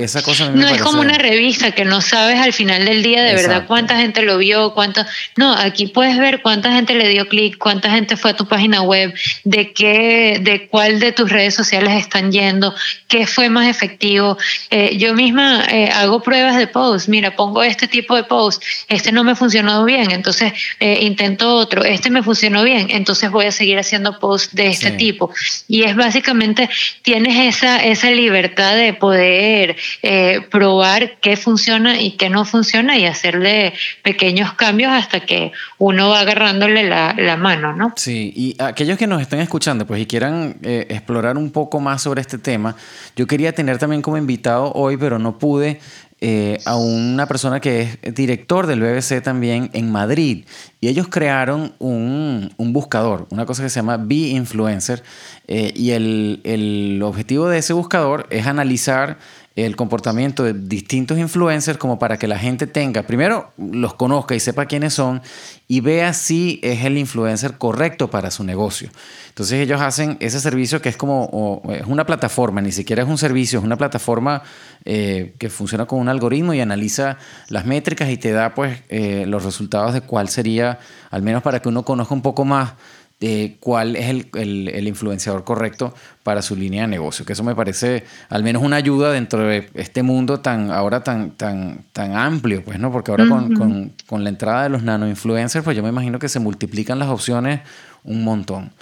esa 0.00 0.20
cosa... 0.22 0.50
no 0.50 0.66
es 0.66 0.82
como 0.82 1.00
una 1.00 1.16
revista 1.16 1.70
que 1.70 1.84
no 1.84 2.00
sabes 2.00 2.40
al 2.40 2.52
final 2.52 2.84
del 2.84 3.04
día 3.04 3.22
de 3.22 3.34
verdad 3.34 3.66
cuánta 3.68 3.96
gente 3.98 4.22
lo 4.22 4.36
vio, 4.36 4.74
cuánto... 4.74 5.06
No, 5.36 5.52
aquí 5.52 5.86
puedes 5.86 6.18
ver 6.18 6.42
cuánta 6.42 6.72
gente 6.72 6.94
le 6.94 7.08
dio 7.08 7.28
clic, 7.28 7.56
cuánta 7.56 7.92
gente 7.92 8.16
fue 8.16 8.32
a 8.32 8.36
tu 8.36 8.46
página 8.46 8.82
web, 8.82 9.14
de 9.44 9.72
qué, 9.72 10.40
de 10.42 10.66
cuál 10.66 10.98
de 10.98 11.12
tus 11.12 11.30
redes 11.30 11.54
sociales 11.54 11.92
están 11.96 12.32
yendo, 12.32 12.74
qué 13.06 13.28
fue 13.28 13.48
más 13.48 13.68
efectivo. 13.68 14.36
Eh, 14.70 14.96
yo 14.98 15.14
misma 15.14 15.64
eh, 15.70 15.88
hago 15.90 16.20
pruebas 16.20 16.58
de 16.58 16.66
post, 16.66 17.08
mira, 17.08 17.36
pongo 17.36 17.62
este 17.62 17.86
tipo 17.86 18.16
de 18.16 18.24
post, 18.24 18.60
este 18.88 19.12
no 19.12 19.22
me 19.22 19.36
funcionó 19.36 19.84
bien, 19.84 20.10
entonces 20.10 20.52
intento 20.80 21.54
otro, 21.54 21.84
este 21.84 22.10
me 22.10 22.24
funcionó 22.24 22.64
bien, 22.64 22.88
entonces 22.90 23.30
voy 23.30 23.46
a 23.46 23.52
seguir 23.52 23.78
haciendo 23.78 24.18
post 24.18 24.52
de 24.52 24.66
este 24.66 24.90
tipo. 24.90 25.30
Y 25.68 25.84
es 25.84 25.94
básicamente 25.94 26.39
tienes 27.02 27.56
esa, 27.56 27.84
esa 27.84 28.10
libertad 28.10 28.76
de 28.76 28.92
poder 28.92 29.76
eh, 30.02 30.40
probar 30.50 31.18
qué 31.20 31.36
funciona 31.36 32.00
y 32.00 32.12
qué 32.12 32.30
no 32.30 32.44
funciona 32.44 32.98
y 32.98 33.06
hacerle 33.06 33.74
pequeños 34.02 34.54
cambios 34.54 34.92
hasta 34.92 35.20
que 35.20 35.52
uno 35.78 36.10
va 36.10 36.20
agarrándole 36.20 36.84
la, 36.84 37.14
la 37.16 37.36
mano, 37.36 37.74
¿no? 37.74 37.92
Sí, 37.96 38.32
y 38.34 38.56
aquellos 38.58 38.98
que 38.98 39.06
nos 39.06 39.20
estén 39.20 39.40
escuchando 39.40 39.86
pues 39.86 40.00
y 40.00 40.06
quieran 40.06 40.56
eh, 40.62 40.86
explorar 40.90 41.36
un 41.36 41.50
poco 41.50 41.80
más 41.80 42.02
sobre 42.02 42.20
este 42.20 42.38
tema, 42.38 42.76
yo 43.16 43.26
quería 43.26 43.52
tener 43.52 43.78
también 43.78 44.02
como 44.02 44.16
invitado 44.16 44.72
hoy, 44.72 44.96
pero 44.96 45.18
no 45.18 45.38
pude, 45.38 45.80
eh, 46.22 46.58
a 46.66 46.76
una 46.76 47.26
persona 47.26 47.60
que 47.60 47.98
es 48.02 48.14
director 48.14 48.66
del 48.66 48.80
BBC 48.80 49.22
también 49.22 49.70
en 49.72 49.90
Madrid. 49.90 50.44
Y 50.80 50.88
ellos 50.88 51.08
crearon 51.08 51.74
un, 51.78 52.52
un 52.56 52.72
buscador, 52.72 53.26
una 53.30 53.44
cosa 53.44 53.62
que 53.62 53.68
se 53.68 53.76
llama 53.76 53.98
Be 53.98 54.14
Influencer. 54.14 55.02
Eh, 55.46 55.72
y 55.76 55.90
el, 55.90 56.40
el, 56.44 57.02
objetivo 57.02 57.48
de 57.48 57.58
ese 57.58 57.74
buscador 57.74 58.26
es 58.30 58.46
analizar 58.46 59.18
el 59.56 59.76
comportamiento 59.76 60.44
de 60.44 60.54
distintos 60.54 61.18
influencers 61.18 61.76
como 61.76 61.98
para 61.98 62.18
que 62.18 62.28
la 62.28 62.38
gente 62.38 62.66
tenga, 62.66 63.02
primero 63.02 63.52
los 63.58 63.94
conozca 63.94 64.34
y 64.34 64.40
sepa 64.40 64.66
quiénes 64.66 64.94
son 64.94 65.22
y 65.66 65.80
vea 65.80 66.12
si 66.12 66.60
es 66.62 66.84
el 66.84 66.96
influencer 66.96 67.58
correcto 67.58 68.10
para 68.10 68.30
su 68.30 68.44
negocio. 68.44 68.90
Entonces 69.28 69.60
ellos 69.60 69.80
hacen 69.80 70.16
ese 70.20 70.40
servicio 70.40 70.80
que 70.80 70.88
es 70.88 70.96
como 70.96 71.62
es 71.68 71.86
una 71.86 72.06
plataforma, 72.06 72.60
ni 72.60 72.72
siquiera 72.72 73.02
es 73.02 73.08
un 73.08 73.18
servicio, 73.18 73.58
es 73.58 73.64
una 73.64 73.76
plataforma 73.76 74.42
eh, 74.84 75.34
que 75.38 75.50
funciona 75.50 75.86
con 75.86 75.98
un 75.98 76.08
algoritmo 76.08 76.54
y 76.54 76.60
analiza 76.60 77.18
las 77.48 77.66
métricas 77.66 78.08
y 78.08 78.16
te 78.16 78.30
da 78.30 78.54
pues 78.54 78.82
eh, 78.88 79.24
los 79.26 79.44
resultados 79.44 79.94
de 79.94 80.00
cuál 80.00 80.28
sería, 80.28 80.69
al 81.10 81.22
menos 81.22 81.42
para 81.42 81.60
que 81.60 81.68
uno 81.68 81.84
conozca 81.84 82.14
un 82.14 82.22
poco 82.22 82.44
más 82.44 82.74
de 83.20 83.58
cuál 83.60 83.96
es 83.96 84.08
el, 84.08 84.30
el, 84.32 84.88
influenciador 84.88 85.44
correcto 85.44 85.94
para 86.22 86.40
su 86.40 86.56
línea 86.56 86.82
de 86.82 86.88
negocio. 86.88 87.26
Que 87.26 87.34
eso 87.34 87.44
me 87.44 87.54
parece 87.54 88.04
al 88.30 88.42
menos 88.42 88.62
una 88.62 88.76
ayuda 88.76 89.12
dentro 89.12 89.46
de 89.46 89.68
este 89.74 90.02
mundo 90.02 90.40
tan 90.40 90.70
ahora 90.70 91.04
tan, 91.04 91.32
tan, 91.32 91.84
tan 91.92 92.16
amplio, 92.16 92.64
pues, 92.64 92.78
¿no? 92.78 92.90
Porque 92.90 93.10
ahora 93.10 93.28
con, 93.28 93.54
con, 93.54 93.92
con, 94.06 94.24
la 94.24 94.30
entrada 94.30 94.62
de 94.62 94.70
los 94.70 94.82
nano 94.82 95.06
influencers, 95.06 95.62
pues 95.62 95.76
yo 95.76 95.82
me 95.82 95.90
imagino 95.90 96.18
que 96.18 96.30
se 96.30 96.40
multiplican 96.40 96.98
las 96.98 97.08
opciones 97.08 97.60
un 98.04 98.24
montón. 98.24 98.72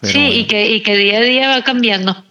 sí, 0.00 0.20
y, 0.20 0.46
que, 0.46 0.70
y 0.70 0.82
que 0.84 0.96
día 0.96 1.18
a 1.18 1.22
día 1.22 1.48
va 1.48 1.64
cambiando. 1.64 2.24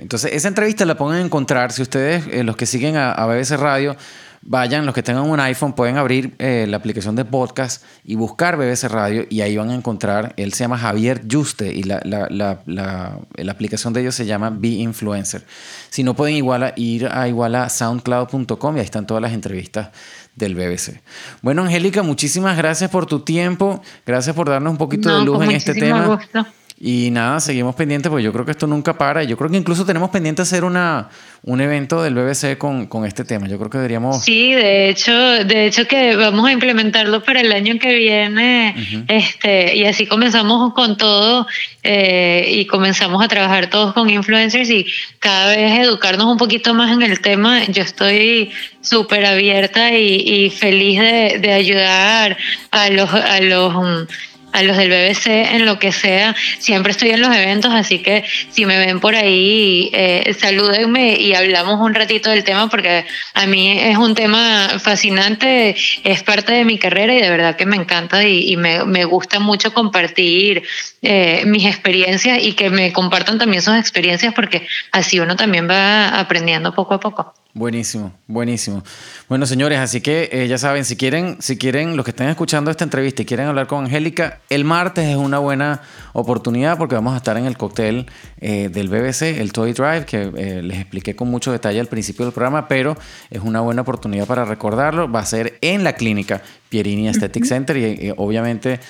Entonces, 0.00 0.32
esa 0.34 0.46
entrevista 0.46 0.84
la 0.84 0.96
pueden 0.96 1.26
encontrar, 1.26 1.72
si 1.72 1.82
ustedes, 1.82 2.28
eh, 2.30 2.44
los 2.44 2.56
que 2.56 2.66
siguen 2.66 2.96
a, 2.96 3.10
a 3.10 3.26
BBC 3.26 3.56
Radio, 3.56 3.96
vayan, 4.42 4.86
los 4.86 4.94
que 4.94 5.02
tengan 5.02 5.28
un 5.28 5.38
iPhone 5.40 5.74
pueden 5.74 5.96
abrir 5.96 6.34
eh, 6.38 6.66
la 6.68 6.78
aplicación 6.78 7.16
de 7.16 7.24
podcast 7.24 7.84
y 8.04 8.14
buscar 8.14 8.56
BBC 8.56 8.84
Radio 8.84 9.26
y 9.28 9.42
ahí 9.42 9.56
van 9.56 9.70
a 9.70 9.74
encontrar, 9.74 10.34
él 10.36 10.52
se 10.52 10.64
llama 10.64 10.78
Javier 10.78 11.22
Juste 11.30 11.72
y 11.72 11.82
la, 11.82 12.00
la, 12.04 12.28
la, 12.30 13.18
la 13.34 13.52
aplicación 13.52 13.92
de 13.92 14.00
ellos 14.02 14.14
se 14.14 14.26
llama 14.26 14.50
Be 14.50 14.68
Influencer. 14.68 15.44
Si 15.90 16.02
no 16.02 16.14
pueden 16.14 16.36
igual 16.36 16.72
ir 16.76 17.06
a 17.06 17.28
igual 17.28 17.54
a 17.54 17.68
soundcloud.com 17.68 18.76
y 18.76 18.80
ahí 18.80 18.84
están 18.84 19.06
todas 19.06 19.22
las 19.22 19.32
entrevistas 19.32 19.90
del 20.36 20.54
BBC. 20.54 21.02
Bueno, 21.42 21.62
Angélica, 21.62 22.02
muchísimas 22.02 22.56
gracias 22.56 22.90
por 22.90 23.06
tu 23.06 23.20
tiempo, 23.20 23.82
gracias 24.06 24.34
por 24.34 24.48
darnos 24.48 24.72
un 24.72 24.78
poquito 24.78 25.16
de 25.16 25.24
luz 25.24 25.42
en 25.42 25.50
este 25.52 25.74
tema. 25.74 26.06
Gusto. 26.06 26.46
Y 26.82 27.10
nada, 27.10 27.40
seguimos 27.40 27.74
pendientes, 27.74 28.08
porque 28.08 28.24
yo 28.24 28.32
creo 28.32 28.46
que 28.46 28.52
esto 28.52 28.66
nunca 28.66 28.96
para. 28.96 29.22
Yo 29.22 29.36
creo 29.36 29.50
que 29.50 29.58
incluso 29.58 29.84
tenemos 29.84 30.08
pendiente 30.08 30.40
hacer 30.40 30.64
una, 30.64 31.10
un 31.42 31.60
evento 31.60 32.02
del 32.02 32.14
BBC 32.14 32.56
con, 32.56 32.86
con, 32.86 33.04
este 33.04 33.22
tema. 33.22 33.46
Yo 33.48 33.58
creo 33.58 33.68
que 33.68 33.76
deberíamos. 33.76 34.24
Sí, 34.24 34.54
de 34.54 34.88
hecho, 34.88 35.12
de 35.12 35.66
hecho 35.66 35.86
que 35.86 36.16
vamos 36.16 36.48
a 36.48 36.52
implementarlo 36.52 37.22
para 37.22 37.42
el 37.42 37.52
año 37.52 37.78
que 37.78 37.94
viene. 37.94 39.04
este, 39.08 39.76
y 39.76 39.84
así 39.84 40.06
comenzamos 40.06 40.72
con 40.72 40.96
todo 40.96 41.46
eh, 41.82 42.48
y 42.50 42.64
comenzamos 42.64 43.22
a 43.22 43.28
trabajar 43.28 43.68
todos 43.68 43.92
con 43.92 44.08
influencers 44.08 44.70
y 44.70 44.86
cada 45.18 45.54
vez 45.54 45.80
educarnos 45.80 46.24
un 46.28 46.38
poquito 46.38 46.72
más 46.72 46.92
en 46.92 47.02
el 47.02 47.20
tema. 47.20 47.62
Yo 47.66 47.82
estoy 47.82 48.52
súper 48.80 49.26
abierta 49.26 49.94
y, 49.98 50.14
y, 50.14 50.48
feliz 50.48 50.98
de, 50.98 51.40
de 51.42 51.52
ayudar 51.52 52.38
a 52.70 52.88
los, 52.88 53.12
a 53.12 53.38
los 53.42 54.08
a 54.52 54.62
los 54.62 54.76
del 54.76 54.90
BBC 54.90 55.26
en 55.54 55.66
lo 55.66 55.78
que 55.78 55.92
sea. 55.92 56.34
Siempre 56.58 56.92
estoy 56.92 57.10
en 57.10 57.20
los 57.20 57.34
eventos, 57.34 57.72
así 57.72 58.00
que 58.00 58.24
si 58.50 58.66
me 58.66 58.78
ven 58.78 59.00
por 59.00 59.14
ahí, 59.14 59.90
eh, 59.92 60.34
salúdenme 60.38 61.16
y 61.16 61.34
hablamos 61.34 61.80
un 61.80 61.94
ratito 61.94 62.30
del 62.30 62.44
tema 62.44 62.68
porque 62.68 63.04
a 63.34 63.46
mí 63.46 63.78
es 63.78 63.96
un 63.96 64.14
tema 64.14 64.78
fascinante, 64.78 65.76
es 66.04 66.22
parte 66.22 66.52
de 66.52 66.64
mi 66.64 66.78
carrera 66.78 67.14
y 67.14 67.20
de 67.20 67.30
verdad 67.30 67.56
que 67.56 67.66
me 67.66 67.76
encanta 67.76 68.26
y, 68.26 68.56
me, 68.56 68.84
me, 68.84 69.04
gusta 69.04 69.40
mucho 69.40 69.72
compartir 69.72 70.62
eh, 71.02 71.42
mis 71.46 71.66
experiencias 71.66 72.42
y 72.42 72.52
que 72.52 72.70
me 72.70 72.92
compartan 72.92 73.38
también 73.38 73.62
sus 73.62 73.76
experiencias 73.76 74.34
porque 74.34 74.66
así 74.92 75.18
uno 75.20 75.36
también 75.36 75.68
va 75.68 76.08
aprendiendo 76.20 76.74
poco 76.74 76.94
a 76.94 77.00
poco. 77.00 77.39
Buenísimo, 77.52 78.12
buenísimo. 78.28 78.84
Bueno, 79.28 79.44
señores, 79.44 79.80
así 79.80 80.00
que 80.00 80.28
eh, 80.30 80.46
ya 80.46 80.56
saben, 80.56 80.84
si 80.84 80.96
quieren, 80.96 81.38
si 81.40 81.58
quieren, 81.58 81.96
los 81.96 82.04
que 82.04 82.12
estén 82.12 82.28
escuchando 82.28 82.70
esta 82.70 82.84
entrevista 82.84 83.22
y 83.22 83.24
quieren 83.24 83.48
hablar 83.48 83.66
con 83.66 83.86
Angélica, 83.86 84.38
el 84.50 84.64
martes 84.64 85.08
es 85.08 85.16
una 85.16 85.40
buena 85.40 85.82
oportunidad 86.12 86.78
porque 86.78 86.94
vamos 86.94 87.12
a 87.12 87.16
estar 87.16 87.36
en 87.36 87.46
el 87.46 87.56
cóctel 87.56 88.06
eh, 88.40 88.68
del 88.68 88.88
BBC, 88.88 89.40
el 89.40 89.52
Toy 89.52 89.72
Drive, 89.72 90.04
que 90.06 90.30
eh, 90.36 90.62
les 90.62 90.78
expliqué 90.78 91.16
con 91.16 91.28
mucho 91.28 91.50
detalle 91.50 91.80
al 91.80 91.88
principio 91.88 92.24
del 92.24 92.32
programa, 92.32 92.68
pero 92.68 92.96
es 93.30 93.40
una 93.40 93.60
buena 93.60 93.82
oportunidad 93.82 94.28
para 94.28 94.44
recordarlo. 94.44 95.10
Va 95.10 95.18
a 95.18 95.26
ser 95.26 95.58
en 95.60 95.82
la 95.82 95.94
clínica 95.94 96.42
Pierini 96.70 97.08
Aesthetic 97.08 97.44
Center 97.44 97.76
y, 97.76 98.14
obviamente 98.16 98.80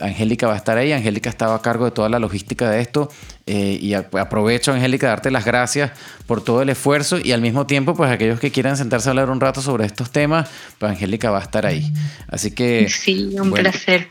Angélica 0.00 0.46
va 0.46 0.52
a 0.52 0.56
estar 0.58 0.76
ahí. 0.76 0.92
Angélica 0.92 1.30
estaba 1.30 1.54
a 1.54 1.62
cargo 1.62 1.86
de 1.86 1.92
toda 1.92 2.10
la 2.10 2.18
logística 2.18 2.68
de 2.70 2.80
esto 2.80 3.08
y 3.46 3.94
aprovecho, 3.94 4.72
Angélica, 4.72 5.08
darte 5.08 5.30
las 5.30 5.46
gracias 5.46 5.92
por 6.26 6.44
todo 6.44 6.60
el 6.60 6.68
esfuerzo 6.68 7.18
y 7.18 7.32
al 7.32 7.40
mismo 7.40 7.66
tiempo, 7.66 7.94
pues 7.94 8.10
aquellos 8.10 8.38
que 8.40 8.50
quieran 8.50 8.76
sentarse 8.76 9.08
a 9.08 9.10
hablar 9.10 9.30
un 9.30 9.40
rato 9.40 9.62
sobre 9.62 9.86
estos 9.86 10.10
temas, 10.10 10.50
pues 10.76 10.92
Angélica 10.92 11.30
va 11.30 11.38
a 11.38 11.42
estar 11.42 11.64
ahí. 11.64 11.90
Así 12.26 12.50
que... 12.50 12.88
Sí, 12.90 13.34
un 13.40 13.52
placer. 13.52 14.10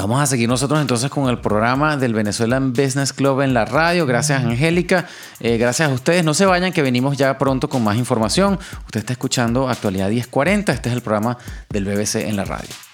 Vamos 0.00 0.22
a 0.22 0.26
seguir 0.26 0.48
nosotros 0.48 0.80
entonces 0.80 1.10
con 1.10 1.28
el 1.28 1.40
programa 1.40 1.98
del 1.98 2.14
Venezuelan 2.14 2.72
Business 2.72 3.12
Club 3.12 3.42
en 3.42 3.52
la 3.52 3.66
radio. 3.66 4.06
Gracias 4.06 4.42
Angélica, 4.42 5.06
eh, 5.40 5.58
gracias 5.58 5.90
a 5.90 5.92
ustedes. 5.92 6.24
No 6.24 6.32
se 6.32 6.46
vayan 6.46 6.72
que 6.72 6.80
venimos 6.80 7.18
ya 7.18 7.36
pronto 7.36 7.68
con 7.68 7.84
más 7.84 7.98
información. 7.98 8.58
Usted 8.86 9.00
está 9.00 9.12
escuchando 9.12 9.68
Actualidad 9.68 10.08
1040, 10.08 10.72
este 10.72 10.88
es 10.88 10.94
el 10.94 11.02
programa 11.02 11.36
del 11.68 11.84
BBC 11.84 12.26
en 12.26 12.36
la 12.36 12.46
radio. 12.46 12.89